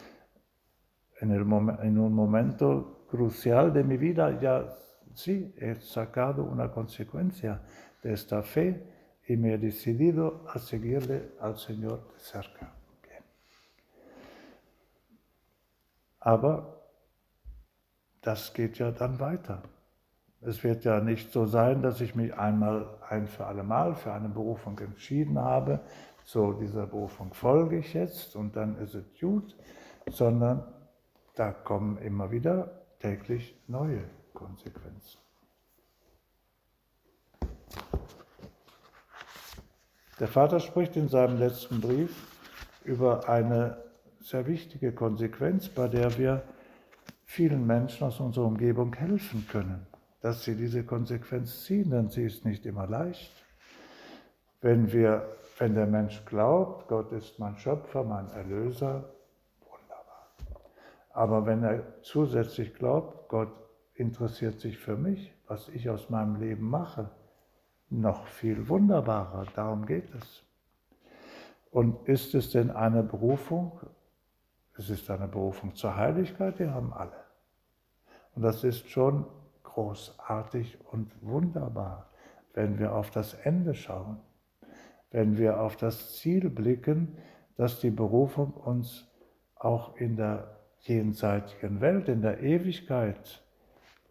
En, 1.20 1.30
el 1.30 1.42
en 1.42 2.00
un 2.00 2.14
momento 2.14 3.06
crucial 3.08 3.72
de 3.72 3.84
mi 3.84 3.98
vida 3.98 4.40
ya 4.40 4.68
sí 5.14 5.54
he 5.58 5.76
sacado 5.76 6.44
una 6.44 6.72
consecuencia 6.72 7.62
de 8.02 8.14
esta 8.14 8.42
fe 8.42 8.84
y 9.28 9.38
me 9.38 9.54
he 9.54 9.58
decidido 9.60 10.46
a 10.48 10.58
seguirle 10.58 11.34
al 11.40 11.56
Señor 11.56 12.00
de 12.14 12.20
cerca. 12.20 12.74
Bien. 13.04 13.24
Aber 16.20 16.82
das 18.22 18.52
geht 18.56 18.80
ja 18.80 18.90
dann 18.90 19.20
weiter. 19.20 19.62
Es 20.42 20.64
wird 20.64 20.86
ja 20.86 21.02
nicht 21.02 21.32
so 21.34 21.46
sein, 21.46 21.82
dass 21.82 22.00
ich 22.00 22.16
mich 22.16 22.34
einmal 22.34 22.98
ein 23.10 23.28
für 23.28 23.46
alle 23.46 23.64
Mal 23.64 23.96
für 23.96 24.14
eine 24.14 24.30
Berufung 24.30 24.80
entschieden 24.80 25.38
habe, 25.38 25.82
so 26.24 26.54
dieser 26.54 26.88
Berufung 26.88 27.34
folge 27.34 27.80
ich 27.80 27.94
jetzt 27.94 28.36
und 28.36 28.56
dann 28.56 28.78
ist 28.78 28.96
es 28.96 29.04
gut, 29.20 29.58
sondern 30.10 30.64
da 31.36 31.52
kommen 31.52 31.98
immer 31.98 32.32
wieder 32.32 32.86
täglich 33.00 33.60
neue 33.68 34.04
Konsequenzen. 34.34 35.20
Der 40.20 40.28
Vater 40.28 40.60
spricht 40.60 40.96
in 40.96 41.10
seinem 41.10 41.38
letzten 41.38 41.82
Brief 41.82 42.28
über 42.86 43.28
eine 43.28 43.78
sehr 44.22 44.48
wichtige 44.48 44.94
Konsequenz, 44.94 45.68
bei 45.70 45.88
der 45.88 46.18
wir 46.18 46.44
vielen 47.26 47.66
Menschen 47.66 48.08
aus 48.08 48.20
unserer 48.20 48.46
Umgebung 48.46 48.94
helfen 48.94 49.46
können 49.50 49.89
dass 50.22 50.44
sie 50.44 50.56
diese 50.56 50.84
Konsequenz 50.84 51.64
ziehen, 51.64 51.90
denn 51.90 52.10
sie 52.10 52.24
ist 52.24 52.46
nicht 52.46 52.66
immer 52.66 52.88
leicht. 52.88 53.32
Wenn, 54.62 54.92
wir, 54.92 55.38
wenn 55.58 55.76
der 55.76 55.88
Mensch 55.88 56.26
glaubt, 56.26 56.88
Gott 56.88 57.12
ist 57.12 57.40
mein 57.40 57.58
Schöpfer, 57.58 58.04
mein 58.04 58.30
Erlöser, 58.32 59.10
wunderbar. 59.62 60.28
Aber 61.12 61.46
wenn 61.46 61.64
er 61.64 62.02
zusätzlich 62.02 62.74
glaubt, 62.74 63.30
Gott 63.30 63.52
interessiert 63.94 64.60
sich 64.60 64.78
für 64.78 64.98
mich, 64.98 65.34
was 65.48 65.70
ich 65.70 65.90
aus 65.90 66.10
meinem 66.10 66.36
Leben 66.36 66.70
mache, 66.70 67.10
noch 67.90 68.28
viel 68.28 68.68
wunderbarer, 68.68 69.46
darum 69.56 69.86
geht 69.86 70.14
es. 70.14 70.44
Und 71.72 72.08
ist 72.08 72.36
es 72.36 72.52
denn 72.52 72.72
eine 72.72 73.04
Berufung? 73.04 73.80
Es 74.78 74.90
ist 74.90 75.10
eine 75.10 75.28
Berufung 75.28 75.76
zur 75.76 75.96
Heiligkeit, 75.96 76.60
die 76.60 76.68
haben 76.68 76.94
alle. 76.94 77.24
Und 78.36 78.44
das 78.44 78.64
ist 78.64 78.90
schon 78.90 79.26
großartig 79.74 80.78
und 80.92 81.12
wunderbar, 81.22 82.10
wenn 82.54 82.80
wir 82.80 82.94
auf 82.94 83.12
das 83.12 83.34
Ende 83.34 83.76
schauen, 83.76 84.20
wenn 85.12 85.38
wir 85.38 85.60
auf 85.62 85.76
das 85.78 86.18
Ziel 86.18 86.50
blicken, 86.50 87.18
dass 87.56 87.80
die 87.80 87.92
Berufung 87.92 88.54
uns 88.54 89.08
auch 89.56 89.96
in 89.98 90.16
der 90.16 90.60
jenseitigen 90.80 91.82
Welt, 91.82 92.08
in 92.08 92.22
der 92.22 92.42
Ewigkeit 92.42 93.44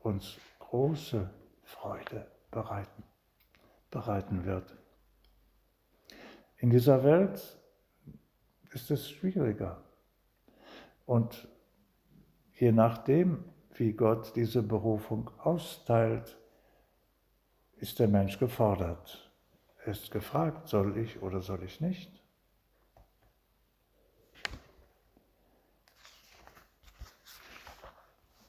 uns 0.01 0.39
große 0.59 1.31
Freude 1.65 2.27
bereiten, 2.51 3.03
bereiten 3.91 4.45
wird. 4.45 4.77
In 6.59 6.71
dieser 6.71 7.05
Welt 7.05 7.59
ist 8.73 8.91
es 8.91 9.09
schwieriger. 9.09 9.83
Und 11.07 11.49
je 12.55 12.73
nachdem, 12.73 13.45
wie 13.79 13.93
Gott 13.93 14.35
diese 14.35 14.63
Berufung 14.63 15.31
austeilt, 15.39 16.37
ist 17.77 17.99
der 17.99 18.09
Mensch 18.09 18.39
gefordert. 18.39 19.31
Er 19.85 19.93
ist 19.93 20.11
gefragt, 20.11 20.69
soll 20.69 20.99
ich 20.99 21.23
oder 21.23 21.41
soll 21.41 21.63
ich 21.63 21.81
nicht? 21.81 22.13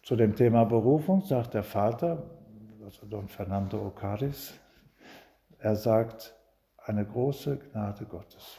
Zu 0.03 0.15
dem 0.15 0.35
Thema 0.35 0.63
Berufung 0.63 1.21
sagt 1.21 1.53
der 1.53 1.63
Vater, 1.63 2.23
also 2.83 3.05
Don 3.05 3.27
Fernando 3.27 3.85
Ocaris, 3.85 4.55
er 5.59 5.75
sagt, 5.75 6.33
eine 6.77 7.05
große 7.05 7.59
Gnade 7.59 8.05
Gottes. 8.05 8.57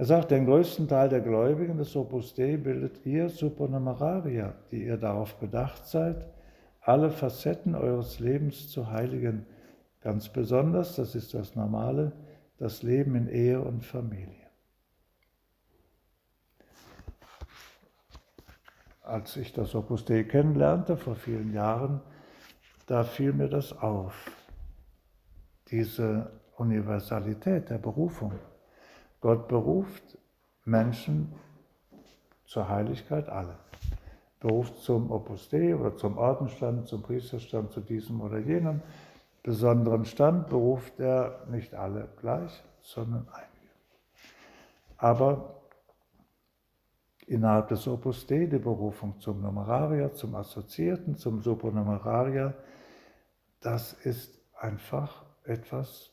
Er 0.00 0.06
sagt, 0.06 0.30
den 0.30 0.46
größten 0.46 0.88
Teil 0.88 1.10
der 1.10 1.20
Gläubigen 1.20 1.76
des 1.76 1.94
Opus 1.94 2.32
Dei 2.32 2.56
bildet 2.56 3.04
ihr 3.04 3.28
Supernumeraria, 3.28 4.54
die 4.70 4.86
ihr 4.86 4.96
darauf 4.96 5.34
bedacht 5.34 5.84
seid, 5.84 6.26
alle 6.80 7.10
Facetten 7.10 7.74
eures 7.74 8.18
Lebens 8.18 8.70
zu 8.70 8.90
heiligen. 8.90 9.44
Ganz 10.00 10.30
besonders, 10.30 10.96
das 10.96 11.14
ist 11.14 11.34
das 11.34 11.54
Normale, 11.54 12.12
das 12.56 12.82
Leben 12.82 13.14
in 13.14 13.28
Ehe 13.28 13.60
und 13.60 13.84
Familie. 13.84 14.48
Als 19.02 19.36
ich 19.36 19.52
das 19.52 19.74
Opus 19.74 20.06
Dei 20.06 20.22
kennenlernte 20.22 20.96
vor 20.96 21.14
vielen 21.14 21.52
Jahren, 21.52 22.00
da 22.86 23.04
fiel 23.04 23.34
mir 23.34 23.50
das 23.50 23.76
auf, 23.76 24.30
diese 25.70 26.30
Universalität 26.56 27.68
der 27.68 27.76
Berufung. 27.76 28.32
Gott 29.20 29.48
beruft 29.48 30.18
Menschen 30.64 31.32
zur 32.46 32.68
Heiligkeit 32.68 33.28
alle. 33.28 33.56
Beruft 34.40 34.78
zum 34.78 35.10
Opus 35.10 35.48
Dei 35.50 35.76
oder 35.76 35.96
zum 35.96 36.16
Ordensstand, 36.16 36.88
zum 36.88 37.02
Priesterstand, 37.02 37.72
zu 37.72 37.80
diesem 37.80 38.20
oder 38.20 38.38
jenem 38.38 38.80
besonderen 39.42 40.04
Stand 40.04 40.48
beruft 40.48 40.98
er 41.00 41.46
nicht 41.50 41.74
alle 41.74 42.08
gleich, 42.20 42.62
sondern 42.80 43.28
einige. 43.28 43.50
Aber 44.96 45.60
innerhalb 47.26 47.68
des 47.68 47.86
Opus 47.86 48.26
Dei 48.26 48.46
die 48.46 48.58
Berufung 48.58 49.20
zum 49.20 49.40
Numerarier, 49.42 50.12
zum 50.12 50.34
Assoziierten, 50.34 51.16
zum 51.16 51.42
Supernumerarier, 51.42 52.54
das 53.60 53.92
ist 53.92 54.40
einfach 54.58 55.24
etwas 55.44 56.10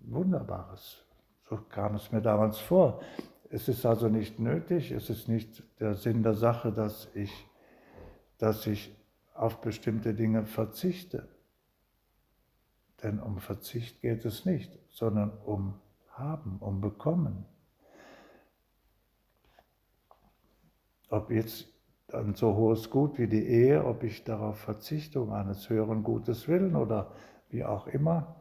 Wunderbares. 0.00 1.04
So 1.50 1.56
kam 1.68 1.96
es 1.96 2.12
mir 2.12 2.22
damals 2.22 2.58
vor. 2.58 3.00
Es 3.50 3.66
ist 3.66 3.84
also 3.84 4.08
nicht 4.08 4.38
nötig, 4.38 4.92
es 4.92 5.10
ist 5.10 5.26
nicht 5.26 5.64
der 5.80 5.96
Sinn 5.96 6.22
der 6.22 6.34
Sache, 6.34 6.70
dass 6.70 7.08
ich, 7.14 7.32
dass 8.38 8.68
ich 8.68 8.96
auf 9.34 9.60
bestimmte 9.60 10.14
Dinge 10.14 10.46
verzichte. 10.46 11.28
Denn 13.02 13.18
um 13.18 13.38
Verzicht 13.38 14.00
geht 14.00 14.24
es 14.24 14.44
nicht, 14.44 14.78
sondern 14.90 15.32
um 15.44 15.74
Haben, 16.10 16.58
um 16.60 16.80
Bekommen. 16.80 17.44
Ob 21.08 21.32
jetzt 21.32 21.66
ein 22.12 22.36
so 22.36 22.54
hohes 22.54 22.90
Gut 22.90 23.18
wie 23.18 23.26
die 23.26 23.44
Ehe, 23.44 23.84
ob 23.84 24.04
ich 24.04 24.22
darauf 24.22 24.58
verzichte, 24.58 25.20
um 25.20 25.32
eines 25.32 25.68
höheren 25.68 26.04
Gutes 26.04 26.46
willen 26.46 26.76
oder 26.76 27.10
wie 27.48 27.64
auch 27.64 27.88
immer, 27.88 28.36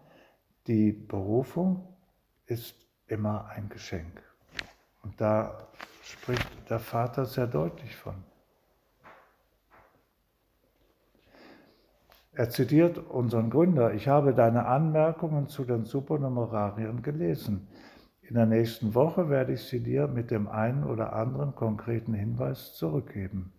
die 0.67 0.91
Berufung 0.91 1.97
ist 2.45 2.88
immer 3.11 3.49
ein 3.49 3.69
Geschenk. 3.69 4.21
Und 5.03 5.19
da 5.19 5.67
spricht 6.03 6.47
der 6.69 6.79
Vater 6.79 7.25
sehr 7.25 7.47
deutlich 7.47 7.95
von. 7.95 8.15
Er 12.33 12.49
zitiert 12.49 12.97
unseren 12.97 13.49
Gründer, 13.49 13.93
ich 13.93 14.07
habe 14.07 14.33
deine 14.33 14.65
Anmerkungen 14.65 15.47
zu 15.47 15.65
den 15.65 15.83
Supernumerarien 15.83 17.01
gelesen. 17.01 17.67
In 18.21 18.35
der 18.35 18.45
nächsten 18.45 18.95
Woche 18.95 19.29
werde 19.29 19.53
ich 19.53 19.63
sie 19.63 19.81
dir 19.81 20.07
mit 20.07 20.31
dem 20.31 20.47
einen 20.47 20.83
oder 20.83 21.13
anderen 21.13 21.55
konkreten 21.55 22.13
Hinweis 22.13 22.75
zurückgeben. 22.75 23.51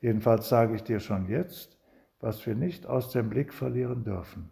Jedenfalls 0.00 0.48
sage 0.48 0.74
ich 0.74 0.82
dir 0.82 1.00
schon 1.00 1.28
jetzt, 1.28 1.78
was 2.20 2.44
wir 2.44 2.54
nicht 2.54 2.86
aus 2.86 3.10
dem 3.10 3.30
Blick 3.30 3.54
verlieren 3.54 4.04
dürfen. 4.04 4.50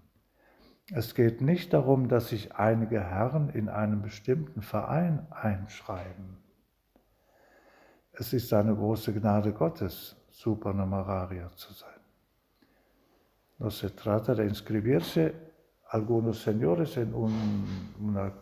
Es 0.95 1.15
geht 1.15 1.41
nicht 1.41 1.73
darum, 1.73 2.09
dass 2.09 2.29
sich 2.29 2.55
einige 2.55 3.01
Herren 3.01 3.49
in 3.49 3.71
einem 3.71 4.03
bestimmten 4.03 4.61
Verein 4.61 5.27
einschreiben. 5.31 6.37
es 8.13 8.33
ist 8.35 8.53
eine 8.53 8.75
große 8.75 9.13
Gnade 9.13 9.53
Gottes, 9.53 10.15
supernumeraria 10.31 11.51
zu 11.57 11.73
sein. 11.73 12.01
No 13.59 13.71
se 13.71 13.91
trata 13.91 14.35
de 14.35 14.45
inscribirse 14.45 15.35
algunos 15.89 16.43
señores 16.43 16.97
en 16.97 17.15
un, 17.15 17.95
una 18.01 18.33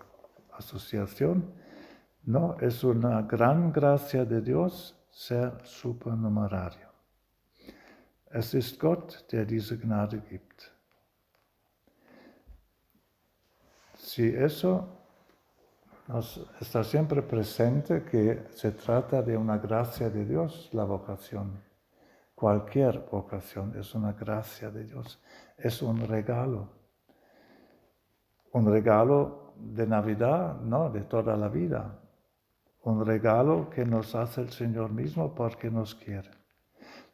asociación, 0.52 1.52
no, 2.24 2.56
es 2.60 2.82
una 2.84 3.22
gran 3.22 3.72
gracia 3.72 4.24
de 4.24 4.40
Dios 4.40 4.96
ser 5.10 5.58
supernumerario. 5.64 6.88
Es 8.26 8.54
ist 8.54 8.78
Gott, 8.80 9.24
der 9.30 9.44
diese 9.44 9.78
Gnade 9.78 10.18
gibt. 10.18 10.69
Si 14.02 14.26
eso 14.26 14.88
está 16.58 16.82
siempre 16.82 17.20
presente 17.20 18.02
que 18.02 18.46
se 18.50 18.72
trata 18.72 19.20
de 19.20 19.36
una 19.36 19.58
gracia 19.58 20.08
de 20.08 20.24
Dios, 20.24 20.70
la 20.72 20.84
vocación. 20.84 21.62
Cualquier 22.34 23.06
vocación 23.12 23.78
es 23.78 23.94
una 23.94 24.14
gracia 24.14 24.70
de 24.70 24.84
Dios, 24.84 25.22
es 25.58 25.82
un 25.82 26.00
regalo. 26.08 26.68
Un 28.52 28.72
regalo 28.72 29.52
de 29.56 29.86
Navidad, 29.86 30.58
no, 30.62 30.88
de 30.88 31.02
toda 31.02 31.36
la 31.36 31.48
vida. 31.48 32.00
Un 32.82 33.04
regalo 33.04 33.68
que 33.68 33.84
nos 33.84 34.14
hace 34.14 34.40
el 34.40 34.50
Señor 34.50 34.90
mismo 34.90 35.34
porque 35.34 35.70
nos 35.70 35.94
quiere. 35.94 36.30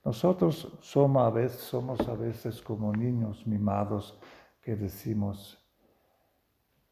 Nosotros 0.05 0.73
somos 0.81 2.09
a 2.09 2.15
veces 2.15 2.63
como 2.63 2.93
niños 2.93 3.45
mimados 3.45 4.17
que 4.63 4.77
decimos, 4.77 5.66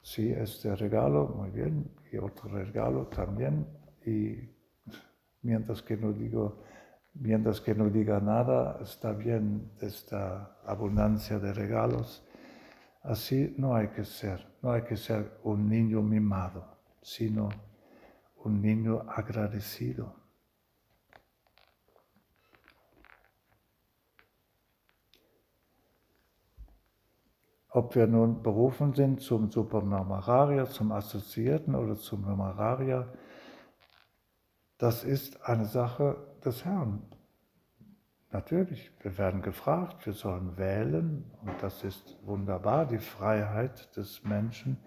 sí, 0.05 0.31
este 0.31 0.77
regalo, 0.77 1.27
muy 1.29 1.51
bien, 1.51 1.91
y 2.13 2.19
otro 2.19 2.51
regalo 2.51 3.07
también, 3.07 3.67
y 4.05 4.37
mientras 5.43 5.83
que 5.83 5.97
no 5.97 6.13
digo, 6.13 6.63
mientras 7.15 7.61
que 7.61 7.75
no 7.75 7.89
diga 7.89 8.21
nada, 8.21 8.79
está 8.83 9.13
bien 9.13 9.73
esta 9.81 10.59
abundancia 10.67 11.39
de 11.39 11.55
regalos. 11.55 12.23
Así 13.03 13.55
no 13.57 13.75
hay 13.75 13.89
que 13.89 14.05
ser, 14.05 14.47
no 14.63 14.73
hay 14.73 14.83
que 14.83 14.97
ser 14.97 15.39
un 15.43 15.69
niño 15.69 16.03
mimado, 16.03 16.77
sino 17.03 17.49
un 18.45 18.61
niño 18.61 19.07
agradecido. 19.09 20.24
Ob 27.75 27.97
wir 27.97 28.07
nun 28.07 28.41
berufen 28.41 28.95
sind 28.95 29.21
zum 29.21 29.51
Supernumerarier, 29.51 30.67
zum 30.67 30.93
Assoziierten 30.93 31.75
oder 31.75 31.97
zum 31.97 32.21
Numerarier, 32.21 33.13
das 34.79 35.03
ist 35.03 35.45
eine 35.45 35.65
Sache 35.65 36.17
des 36.45 36.65
Herrn. 36.65 37.03
Natürlich, 38.31 38.93
wir 39.01 39.19
werden 39.19 39.43
gefragt, 39.43 40.07
wir 40.07 40.13
sollen 40.13 40.57
wählen 40.57 41.25
und 41.43 41.61
das 41.61 41.83
ist 41.83 42.17
wunderbar, 42.25 42.87
die 42.87 42.99
Freiheit 43.01 43.97
des 43.97 44.23
Menschen, 44.23 44.79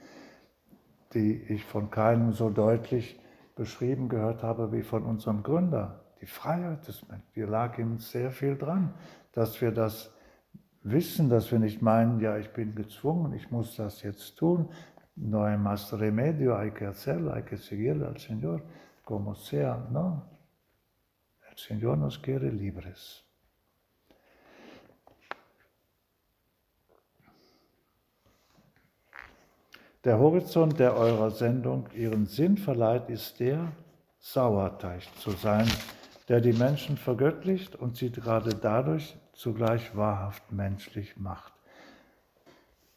die 1.14 1.42
ich 1.42 1.66
von 1.66 1.92
keinem 1.92 2.32
so 2.32 2.50
deutlich 2.50 3.20
beschrieben 3.58 4.08
gehört 4.08 4.44
habe 4.44 4.72
wie 4.72 4.84
von 4.84 5.04
unserem 5.04 5.44
Gründer. 5.44 6.06
Die 6.22 6.26
Freiheit 6.26 6.88
des 6.88 7.06
Menschen, 7.10 7.28
die 7.36 7.42
lag 7.42 7.78
ihm 7.80 7.98
sehr 7.98 8.32
viel 8.32 8.56
dran, 8.56 8.94
dass 9.34 9.60
wir 9.60 9.72
das 9.72 10.17
wissen, 10.92 11.30
dass 11.30 11.52
wir 11.52 11.60
nicht 11.60 11.82
meinen, 11.82 12.20
ja, 12.20 12.38
ich 12.38 12.52
bin 12.54 12.76
gezwungen, 12.76 13.34
ich 13.34 13.52
muss 13.52 13.76
das 13.76 14.02
jetzt 14.04 14.36
tun. 14.38 14.70
No 15.16 15.44
hay 15.44 15.58
más 15.58 15.92
remedio, 15.94 16.56
hay 16.56 16.72
que 16.72 16.86
hacerlo, 16.86 17.34
hay 17.34 17.44
que 17.44 17.58
seguirle 17.58 18.06
al 18.06 18.18
Señor, 18.18 18.62
como 19.04 19.34
sea, 19.34 19.88
no. 19.92 20.30
El 21.50 21.58
Señor 21.58 21.98
nos 21.98 22.20
quiere 22.20 22.52
libres. 22.52 23.24
Der 30.04 30.20
Horizont, 30.20 30.78
der 30.80 30.96
eurer 30.96 31.32
Sendung 31.32 31.90
ihren 31.94 32.28
Sinn 32.28 32.58
verleiht, 32.58 33.10
ist 33.10 33.40
der, 33.40 33.72
Sauerteig 34.20 35.04
zu 35.20 35.32
sein, 35.32 35.68
der 36.30 36.42
die 36.42 36.54
Menschen 36.54 36.98
vergöttlicht 36.98 37.76
und 37.76 37.98
sie 37.98 38.12
gerade 38.12 38.52
dadurch 38.52 39.18
zugleich 39.38 39.96
wahrhaft 39.96 40.52
menschlich 40.52 41.18
macht. 41.18 41.54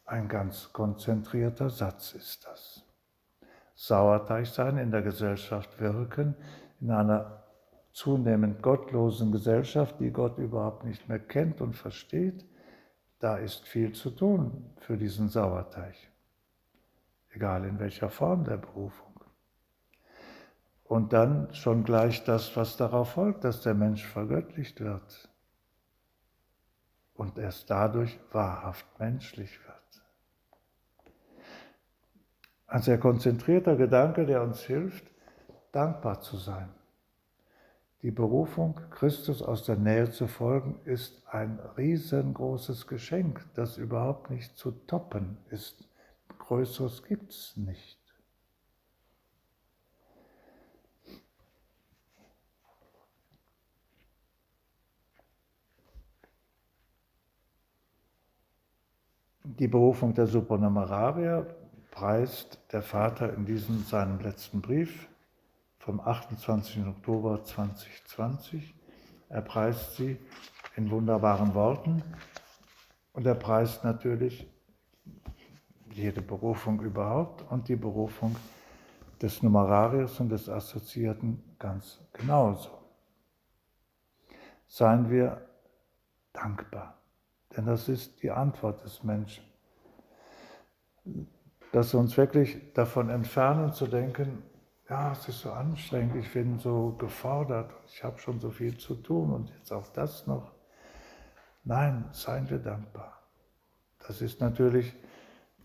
Ein 0.05 0.27
ganz 0.27 0.73
konzentrierter 0.73 1.69
Satz 1.69 2.13
ist 2.13 2.45
das. 2.45 2.83
Sauerteig 3.75 4.47
sein, 4.47 4.77
in 4.77 4.91
der 4.91 5.03
Gesellschaft 5.03 5.79
wirken, 5.79 6.35
in 6.81 6.91
einer 6.91 7.43
zunehmend 7.93 8.61
gottlosen 8.61 9.31
Gesellschaft, 9.31 9.99
die 9.99 10.11
Gott 10.11 10.37
überhaupt 10.37 10.83
nicht 10.83 11.07
mehr 11.07 11.19
kennt 11.19 11.61
und 11.61 11.75
versteht, 11.75 12.45
da 13.19 13.37
ist 13.37 13.67
viel 13.67 13.93
zu 13.93 14.09
tun 14.09 14.71
für 14.79 14.97
diesen 14.97 15.29
Sauerteig, 15.29 15.95
egal 17.29 17.65
in 17.65 17.79
welcher 17.79 18.09
Form 18.09 18.43
der 18.43 18.57
Berufung. 18.57 19.23
Und 20.83 21.13
dann 21.13 21.53
schon 21.53 21.83
gleich 21.83 22.23
das, 22.23 22.55
was 22.57 22.77
darauf 22.77 23.11
folgt, 23.11 23.43
dass 23.43 23.61
der 23.61 23.75
Mensch 23.75 24.05
vergöttlicht 24.05 24.81
wird 24.81 25.30
und 27.21 27.37
erst 27.37 27.69
dadurch 27.69 28.19
wahrhaft 28.31 28.87
menschlich 28.99 29.59
wird. 29.67 30.03
Ein 32.65 32.81
sehr 32.81 32.97
konzentrierter 32.97 33.75
Gedanke, 33.75 34.25
der 34.25 34.41
uns 34.41 34.61
hilft, 34.61 35.05
dankbar 35.71 36.21
zu 36.21 36.37
sein. 36.37 36.69
Die 38.01 38.09
Berufung, 38.09 38.79
Christus 38.89 39.43
aus 39.43 39.65
der 39.65 39.75
Nähe 39.75 40.09
zu 40.09 40.25
folgen, 40.25 40.79
ist 40.85 41.21
ein 41.27 41.59
riesengroßes 41.77 42.87
Geschenk, 42.87 43.45
das 43.53 43.77
überhaupt 43.77 44.31
nicht 44.31 44.57
zu 44.57 44.71
toppen 44.71 45.37
ist. 45.51 45.87
Größeres 46.39 47.03
gibt 47.03 47.33
es 47.33 47.55
nicht. 47.55 48.00
Die 59.59 59.67
Berufung 59.67 60.13
der 60.13 60.27
Supernumeraria 60.27 61.45
preist 61.91 62.57
der 62.71 62.81
Vater 62.81 63.33
in 63.33 63.45
diesem 63.45 63.83
seinem 63.83 64.19
letzten 64.21 64.61
Brief 64.61 65.09
vom 65.77 65.99
28. 65.99 66.85
Oktober 66.87 67.43
2020. 67.43 68.73
Er 69.27 69.41
preist 69.41 69.97
sie 69.97 70.17
in 70.77 70.89
wunderbaren 70.89 71.53
Worten 71.53 72.01
und 73.11 73.25
er 73.25 73.35
preist 73.35 73.83
natürlich 73.83 74.47
jede 75.91 76.21
Berufung 76.21 76.79
überhaupt 76.79 77.43
und 77.51 77.67
die 77.67 77.75
Berufung 77.75 78.33
des 79.21 79.43
Numerarius 79.43 80.17
und 80.21 80.29
des 80.29 80.47
Assoziierten 80.47 81.43
ganz 81.59 81.99
genauso. 82.13 82.69
Seien 84.65 85.09
wir 85.09 85.45
dankbar. 86.31 87.00
Denn 87.55 87.65
das 87.65 87.89
ist 87.89 88.21
die 88.23 88.31
Antwort 88.31 88.83
des 88.83 89.03
Menschen. 89.03 89.43
Dass 91.71 91.93
wir 91.93 91.99
uns 91.99 92.17
wirklich 92.17 92.73
davon 92.73 93.09
entfernen 93.09 93.73
zu 93.73 93.87
denken, 93.87 94.43
ja, 94.89 95.13
es 95.13 95.27
ist 95.29 95.39
so 95.39 95.51
anstrengend, 95.51 96.17
ich 96.17 96.33
bin 96.33 96.59
so 96.59 96.95
gefordert, 96.97 97.71
ich 97.87 98.03
habe 98.03 98.19
schon 98.19 98.41
so 98.41 98.51
viel 98.51 98.77
zu 98.77 98.95
tun 98.95 99.31
und 99.31 99.49
jetzt 99.51 99.71
auch 99.71 99.87
das 99.93 100.27
noch. 100.27 100.51
Nein, 101.63 102.09
seien 102.11 102.49
wir 102.49 102.59
dankbar. 102.59 103.21
Das 104.05 104.21
ist 104.21 104.41
natürlich 104.41 104.93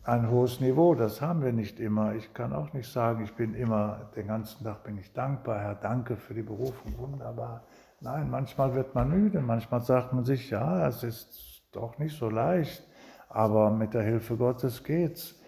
ein 0.05 0.31
hohes 0.31 0.61
Niveau, 0.61 0.95
das 0.95 1.21
haben 1.21 1.43
wir 1.43 1.53
nicht 1.53 1.81
immer. 1.81 2.15
Ich 2.15 2.33
kann 2.35 2.53
auch 2.53 2.73
nicht 2.73 2.93
sagen, 2.93 3.25
ich 3.25 3.35
bin 3.35 3.55
immer, 3.55 4.11
den 4.15 4.29
ganzen 4.29 4.63
Tag 4.63 4.85
bin 4.85 4.97
ich 4.99 5.13
dankbar, 5.13 5.59
Herr, 5.59 5.75
danke 5.75 6.17
für 6.17 6.35
die 6.35 6.43
Berufung, 6.43 6.97
wunderbar. 6.97 7.65
Nein, 8.01 8.31
manchmal 8.31 8.75
wird 8.77 8.95
man 8.95 9.11
müde, 9.11 9.41
manchmal 9.41 9.81
sagt 9.81 10.13
man 10.13 10.25
sich, 10.25 10.51
ja, 10.51 10.87
es 10.87 11.03
ist 11.03 11.56
doch 11.77 11.99
nicht 11.99 12.19
so 12.19 12.29
leicht, 12.29 12.87
aber 13.29 13.71
mit 13.71 13.95
der 13.95 14.03
Hilfe 14.03 14.37
Gottes 14.37 14.83
geht's. 14.83 15.39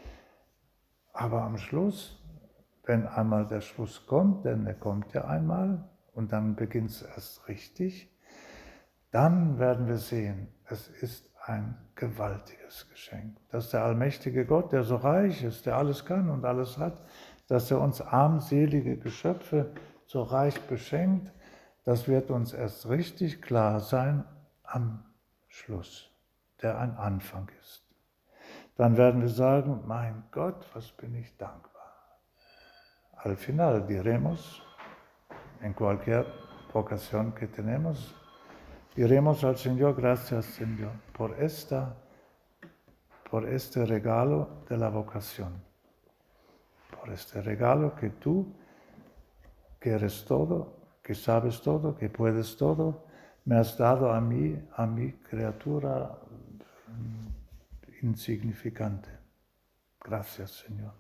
Aber 1.13 1.43
am 1.43 1.57
Schluss, 1.57 2.23
wenn 2.85 3.07
einmal 3.07 3.47
der 3.47 3.61
Schluss 3.61 4.07
kommt, 4.07 4.45
denn 4.45 4.67
er 4.67 4.75
kommt 4.75 5.13
ja 5.15 5.25
einmal 5.25 5.89
und 6.13 6.33
dann 6.33 6.55
beginnt 6.55 6.91
es 6.91 7.03
erst 7.03 7.49
richtig, 7.49 8.15
dann 9.11 9.59
werden 9.59 9.87
wir 9.87 9.97
sehen, 9.97 10.49
es 10.67 10.89
ist 10.89 11.31
ein 11.47 11.79
gewaltiges 11.95 12.89
Geschenk, 12.91 13.39
dass 13.51 13.71
der 13.71 13.85
allmächtige 13.85 14.45
Gott, 14.45 14.73
der 14.73 14.85
so 14.85 14.97
reich 14.97 15.43
ist, 15.43 15.65
der 15.65 15.77
alles 15.77 16.05
kann 16.05 16.29
und 16.29 16.45
alles 16.45 16.77
hat, 16.77 17.03
dass 17.49 17.71
er 17.71 17.81
uns 17.81 18.03
armselige 18.03 18.99
Geschöpfe 18.99 19.73
so 20.05 20.23
reich 20.23 20.61
beschenkt, 20.67 21.33
das 21.85 22.07
wird 22.07 22.31
uns 22.31 22.53
erst 22.53 22.89
richtig 22.91 23.41
klar 23.41 23.81
sein 23.81 24.25
am 24.63 25.05
Schluss 25.47 26.11
der 26.63 26.79
ein 26.79 26.97
Anfang 26.97 27.49
ist. 27.61 27.85
Dann 28.77 28.97
werden 28.97 29.21
wir 29.21 29.29
sagen, 29.29 29.83
mein 29.87 30.25
Gott, 30.31 30.65
was 30.75 30.93
bin 30.93 31.15
ich 31.15 31.37
dankbar. 31.37 31.69
Al 33.17 33.37
final 33.37 33.87
diremos, 33.87 34.63
en 35.63 35.73
cualquier 35.73 36.27
vocación 36.73 37.33
que 37.33 37.47
tenemos. 37.47 38.15
Diremos 38.95 39.45
al 39.45 39.57
Señor, 39.57 39.95
gracias 39.95 40.45
Señor, 40.47 40.93
por, 41.13 41.41
esta, 41.41 41.95
por 43.31 43.49
este 43.49 43.85
regalo 43.85 44.65
de 44.69 44.77
la 44.77 44.89
vocación, 44.89 45.53
por 46.99 47.11
este 47.11 47.41
regalo 47.43 47.95
que 47.95 48.11
tú, 48.11 48.53
que 49.81 49.91
eres 49.91 50.25
todo, 50.25 50.77
que 51.03 51.15
sabes 51.15 51.61
todo, 51.63 51.97
que 51.97 52.09
puedes 52.09 52.57
todo, 52.57 53.05
me 53.45 53.57
has 53.57 53.79
dado 53.79 54.13
a 54.13 54.21
mí, 54.21 54.61
a 54.77 54.85
mi 54.87 55.13
criatura 55.13 56.19
insignificante. 58.03 59.11
Gracias, 60.01 60.65
Señor. 60.65 60.93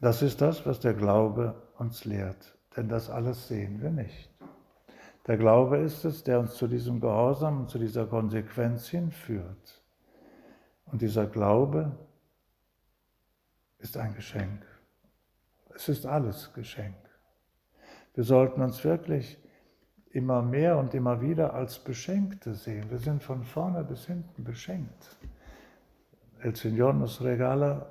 Das 0.00 0.22
ist 0.22 0.40
das, 0.40 0.66
was 0.66 0.80
der 0.80 0.94
Glaube 0.94 1.54
uns 1.78 2.04
lehrt, 2.04 2.58
denn 2.76 2.88
das 2.88 3.08
alles 3.08 3.48
sehen 3.48 3.80
wir 3.80 3.90
nicht. 3.90 4.30
Der 5.26 5.36
Glaube 5.36 5.78
ist 5.78 6.04
es, 6.04 6.24
der 6.24 6.40
uns 6.40 6.54
zu 6.54 6.66
diesem 6.66 7.00
Gehorsam 7.00 7.60
und 7.60 7.70
zu 7.70 7.78
dieser 7.78 8.06
Konsequenz 8.06 8.88
hinführt. 8.88 9.82
Und 10.86 11.00
dieser 11.02 11.26
Glaube 11.26 11.96
ist 13.78 13.96
ein 13.96 14.14
Geschenk. 14.14 14.66
Es 15.74 15.88
ist 15.88 16.06
alles 16.06 16.52
Geschenk. 16.52 16.96
Wir 18.14 18.24
sollten 18.24 18.60
uns 18.60 18.82
wirklich 18.84 19.38
immer 20.12 20.42
mehr 20.42 20.78
und 20.78 20.94
immer 20.94 21.20
wieder 21.20 21.54
als 21.54 21.78
Beschenkte 21.78 22.54
sehen. 22.54 22.90
Wir 22.90 22.98
sind 22.98 23.22
von 23.22 23.42
vorne 23.44 23.82
bis 23.82 24.06
hinten 24.06 24.44
beschenkt. 24.44 25.16
El 26.40 26.54
Señor 26.54 26.94
nos 26.94 27.20
regala 27.20 27.90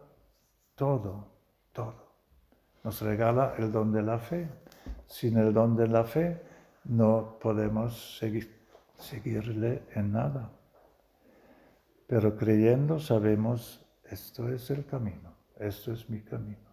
todo, 0.76 1.26
todo. 1.74 2.12
Nos 2.84 3.02
regala 3.02 3.56
el 3.58 3.72
don 3.72 3.92
de 3.92 4.02
la 4.02 4.20
fe. 4.20 4.50
Sin 5.08 5.38
el 5.38 5.54
don 5.54 5.76
de 5.76 5.88
la 5.88 6.04
fe 6.04 6.42
no 6.86 7.38
podemos 7.40 8.18
seguir, 8.18 8.50
seguirle 8.96 9.84
en 9.96 10.12
nada. 10.12 10.52
Pero 12.08 12.36
creyendo 12.36 13.00
sabemos, 13.00 13.86
esto 14.04 14.50
es 14.50 14.70
el 14.70 14.86
camino, 14.86 15.34
esto 15.58 15.94
es 15.94 16.10
mi 16.10 16.22
camino. 16.22 16.70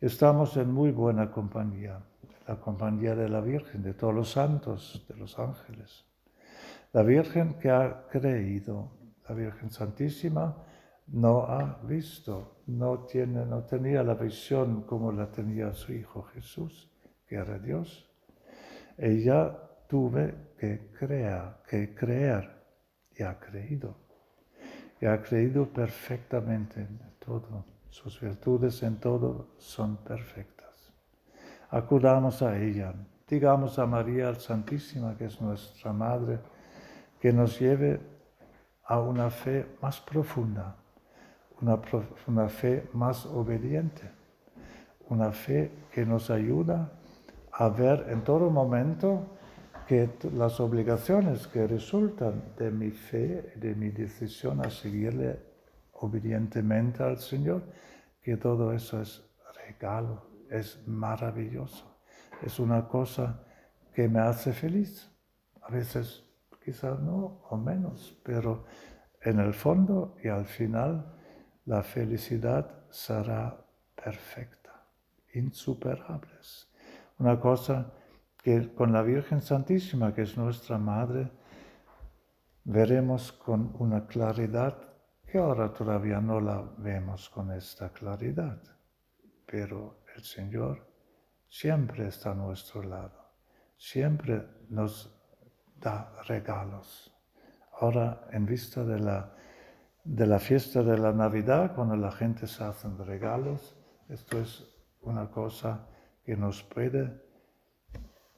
Estamos 0.00 0.56
en 0.56 0.72
muy 0.72 0.90
buena 0.90 1.30
compañía 1.30 2.02
la 2.46 2.56
compañía 2.56 3.14
de 3.14 3.28
la 3.28 3.40
Virgen, 3.40 3.82
de 3.82 3.94
todos 3.94 4.14
los 4.14 4.30
santos, 4.30 5.04
de 5.08 5.16
los 5.16 5.38
ángeles. 5.38 6.04
La 6.92 7.02
Virgen 7.02 7.54
que 7.54 7.70
ha 7.70 8.06
creído, 8.08 8.90
la 9.28 9.34
Virgen 9.34 9.70
Santísima, 9.70 10.64
no 11.08 11.42
ha 11.42 11.80
visto, 11.82 12.62
no, 12.66 13.00
tiene, 13.00 13.44
no 13.44 13.64
tenía 13.64 14.02
la 14.02 14.14
visión 14.14 14.82
como 14.82 15.12
la 15.12 15.30
tenía 15.30 15.72
su 15.72 15.92
Hijo 15.92 16.22
Jesús, 16.22 16.90
que 17.26 17.36
era 17.36 17.58
Dios. 17.58 18.08
Ella 18.96 19.56
tuve 19.88 20.52
que 20.58 20.90
creer, 20.98 21.42
que 21.68 21.94
creer 21.94 22.50
y 23.14 23.22
ha 23.22 23.38
creído. 23.38 23.96
Y 25.00 25.06
ha 25.06 25.20
creído 25.22 25.66
perfectamente 25.66 26.80
en 26.80 26.98
todo. 27.18 27.64
Sus 27.90 28.20
virtudes 28.20 28.82
en 28.82 28.96
todo 28.96 29.54
son 29.58 29.98
perfectas 29.98 30.55
acudamos 31.76 32.42
a 32.42 32.58
ella. 32.58 32.94
Digamos 33.28 33.78
a 33.78 33.86
María 33.86 34.34
Santísima, 34.34 35.16
que 35.16 35.26
es 35.26 35.40
nuestra 35.40 35.92
Madre, 35.92 36.38
que 37.20 37.32
nos 37.32 37.58
lleve 37.58 38.00
a 38.84 39.00
una 39.00 39.30
fe 39.30 39.66
más 39.82 40.00
profunda, 40.00 40.76
una, 41.60 41.80
una 42.26 42.48
fe 42.48 42.88
más 42.92 43.26
obediente, 43.26 44.02
una 45.08 45.32
fe 45.32 45.70
que 45.92 46.06
nos 46.06 46.30
ayuda 46.30 46.92
a 47.52 47.68
ver 47.68 48.06
en 48.10 48.22
todo 48.22 48.50
momento 48.50 49.26
que 49.86 50.10
las 50.34 50.60
obligaciones 50.60 51.46
que 51.46 51.66
resultan 51.66 52.54
de 52.56 52.70
mi 52.70 52.90
fe, 52.90 53.52
de 53.56 53.74
mi 53.74 53.90
decisión 53.90 54.64
a 54.64 54.70
seguirle 54.70 55.40
obedientemente 55.92 57.02
al 57.02 57.18
Señor, 57.18 57.62
que 58.22 58.36
todo 58.36 58.72
eso 58.72 59.00
es 59.00 59.22
regalo 59.66 60.35
es 60.50 60.86
maravilloso. 60.86 62.00
Es 62.42 62.58
una 62.58 62.86
cosa 62.88 63.42
que 63.94 64.08
me 64.08 64.20
hace 64.20 64.52
feliz. 64.52 65.10
A 65.62 65.70
veces 65.70 66.24
quizás 66.64 67.00
no 67.00 67.42
o 67.50 67.56
menos, 67.56 68.18
pero 68.24 68.64
en 69.22 69.40
el 69.40 69.54
fondo 69.54 70.16
y 70.22 70.28
al 70.28 70.46
final 70.46 71.14
la 71.64 71.82
felicidad 71.82 72.84
será 72.90 73.64
perfecta, 73.94 74.86
insuperable. 75.34 76.30
Una 77.18 77.40
cosa 77.40 77.92
que 78.42 78.72
con 78.74 78.92
la 78.92 79.02
Virgen 79.02 79.40
Santísima, 79.40 80.14
que 80.14 80.22
es 80.22 80.36
nuestra 80.36 80.78
Madre, 80.78 81.30
veremos 82.64 83.32
con 83.32 83.74
una 83.78 84.06
claridad 84.06 84.76
que 85.26 85.38
ahora 85.38 85.72
todavía 85.72 86.20
no 86.20 86.40
la 86.40 86.62
vemos 86.78 87.28
con 87.30 87.50
esta 87.52 87.88
claridad, 87.90 88.60
pero 89.46 90.02
el 90.16 90.24
Señor 90.24 90.86
siempre 91.48 92.08
está 92.08 92.32
a 92.32 92.34
nuestro 92.34 92.82
lado, 92.82 93.30
siempre 93.76 94.46
nos 94.68 95.14
da 95.78 96.12
regalos. 96.26 97.12
Ahora, 97.80 98.26
en 98.32 98.46
vista 98.46 98.84
de 98.84 98.98
la, 98.98 99.34
de 100.04 100.26
la 100.26 100.38
fiesta 100.38 100.82
de 100.82 100.98
la 100.98 101.12
Navidad, 101.12 101.74
cuando 101.74 101.96
la 101.96 102.10
gente 102.10 102.46
se 102.46 102.64
hace 102.64 102.88
regalos, 102.88 103.76
esto 104.08 104.40
es 104.40 104.64
una 105.02 105.30
cosa 105.30 105.86
que 106.24 106.36
nos 106.36 106.62
puede 106.62 107.22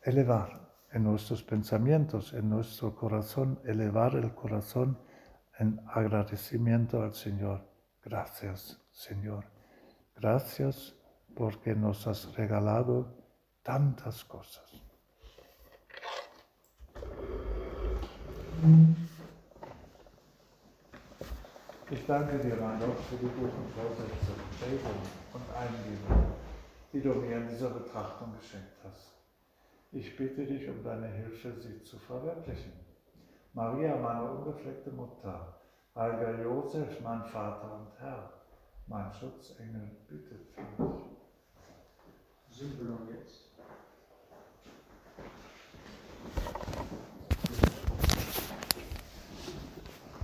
elevar 0.03 0.69
en 0.93 1.05
nuestros 1.05 1.43
pensamientos, 1.43 2.33
en 2.33 2.51
nuestro 2.51 2.95
corazón, 2.97 3.61
elevar 3.65 4.17
el 4.17 4.35
corazón 4.35 4.99
en 5.59 5.81
agradecimiento 5.87 7.03
al 7.03 7.15
Señor. 7.15 7.69
Gracias, 8.03 8.81
Señor. 8.91 9.45
Gracias 10.17 10.98
porque 11.39 11.73
nos 11.73 12.05
has 12.09 12.37
regalado 12.37 13.07
tantas 13.63 14.25
cosas. 14.25 14.83
Ich 21.91 22.05
danke 22.07 22.39
dir, 22.39 22.57
mein 22.57 22.81
Gott, 22.81 22.99
für 23.09 23.17
die 23.19 23.31
guten 23.39 23.71
Vorsätze, 23.73 24.33
Prägungen 24.59 25.09
und 25.33 25.45
Eingebungen, 25.57 26.33
die 26.93 27.01
du 27.01 27.15
mir 27.15 27.37
in 27.37 27.49
dieser 27.49 27.71
Betrachtung 27.71 28.35
geschenkt 28.37 28.77
hast. 28.83 29.15
Ich 29.93 30.17
bitte 30.17 30.45
dich 30.45 30.69
um 30.69 30.83
deine 30.83 31.07
Hilfe, 31.07 31.55
sie 31.61 31.81
zu 31.85 31.99
verwirklichen. 31.99 32.73
Maria, 33.53 33.97
meine 33.97 34.29
unbefleckte 34.29 34.91
Mutter, 34.91 35.55
heiliger 35.95 36.43
Josef, 36.43 37.01
mein 37.01 37.23
Vater 37.23 37.79
und 37.79 38.01
Herr, 38.01 38.29
mein 38.89 39.13
Schutzengel, 39.13 39.89
bitte 40.09 40.35
für 40.35 40.83
mich. 40.83 41.08
Symbolon 42.59 43.07
jetzt. 43.15 43.48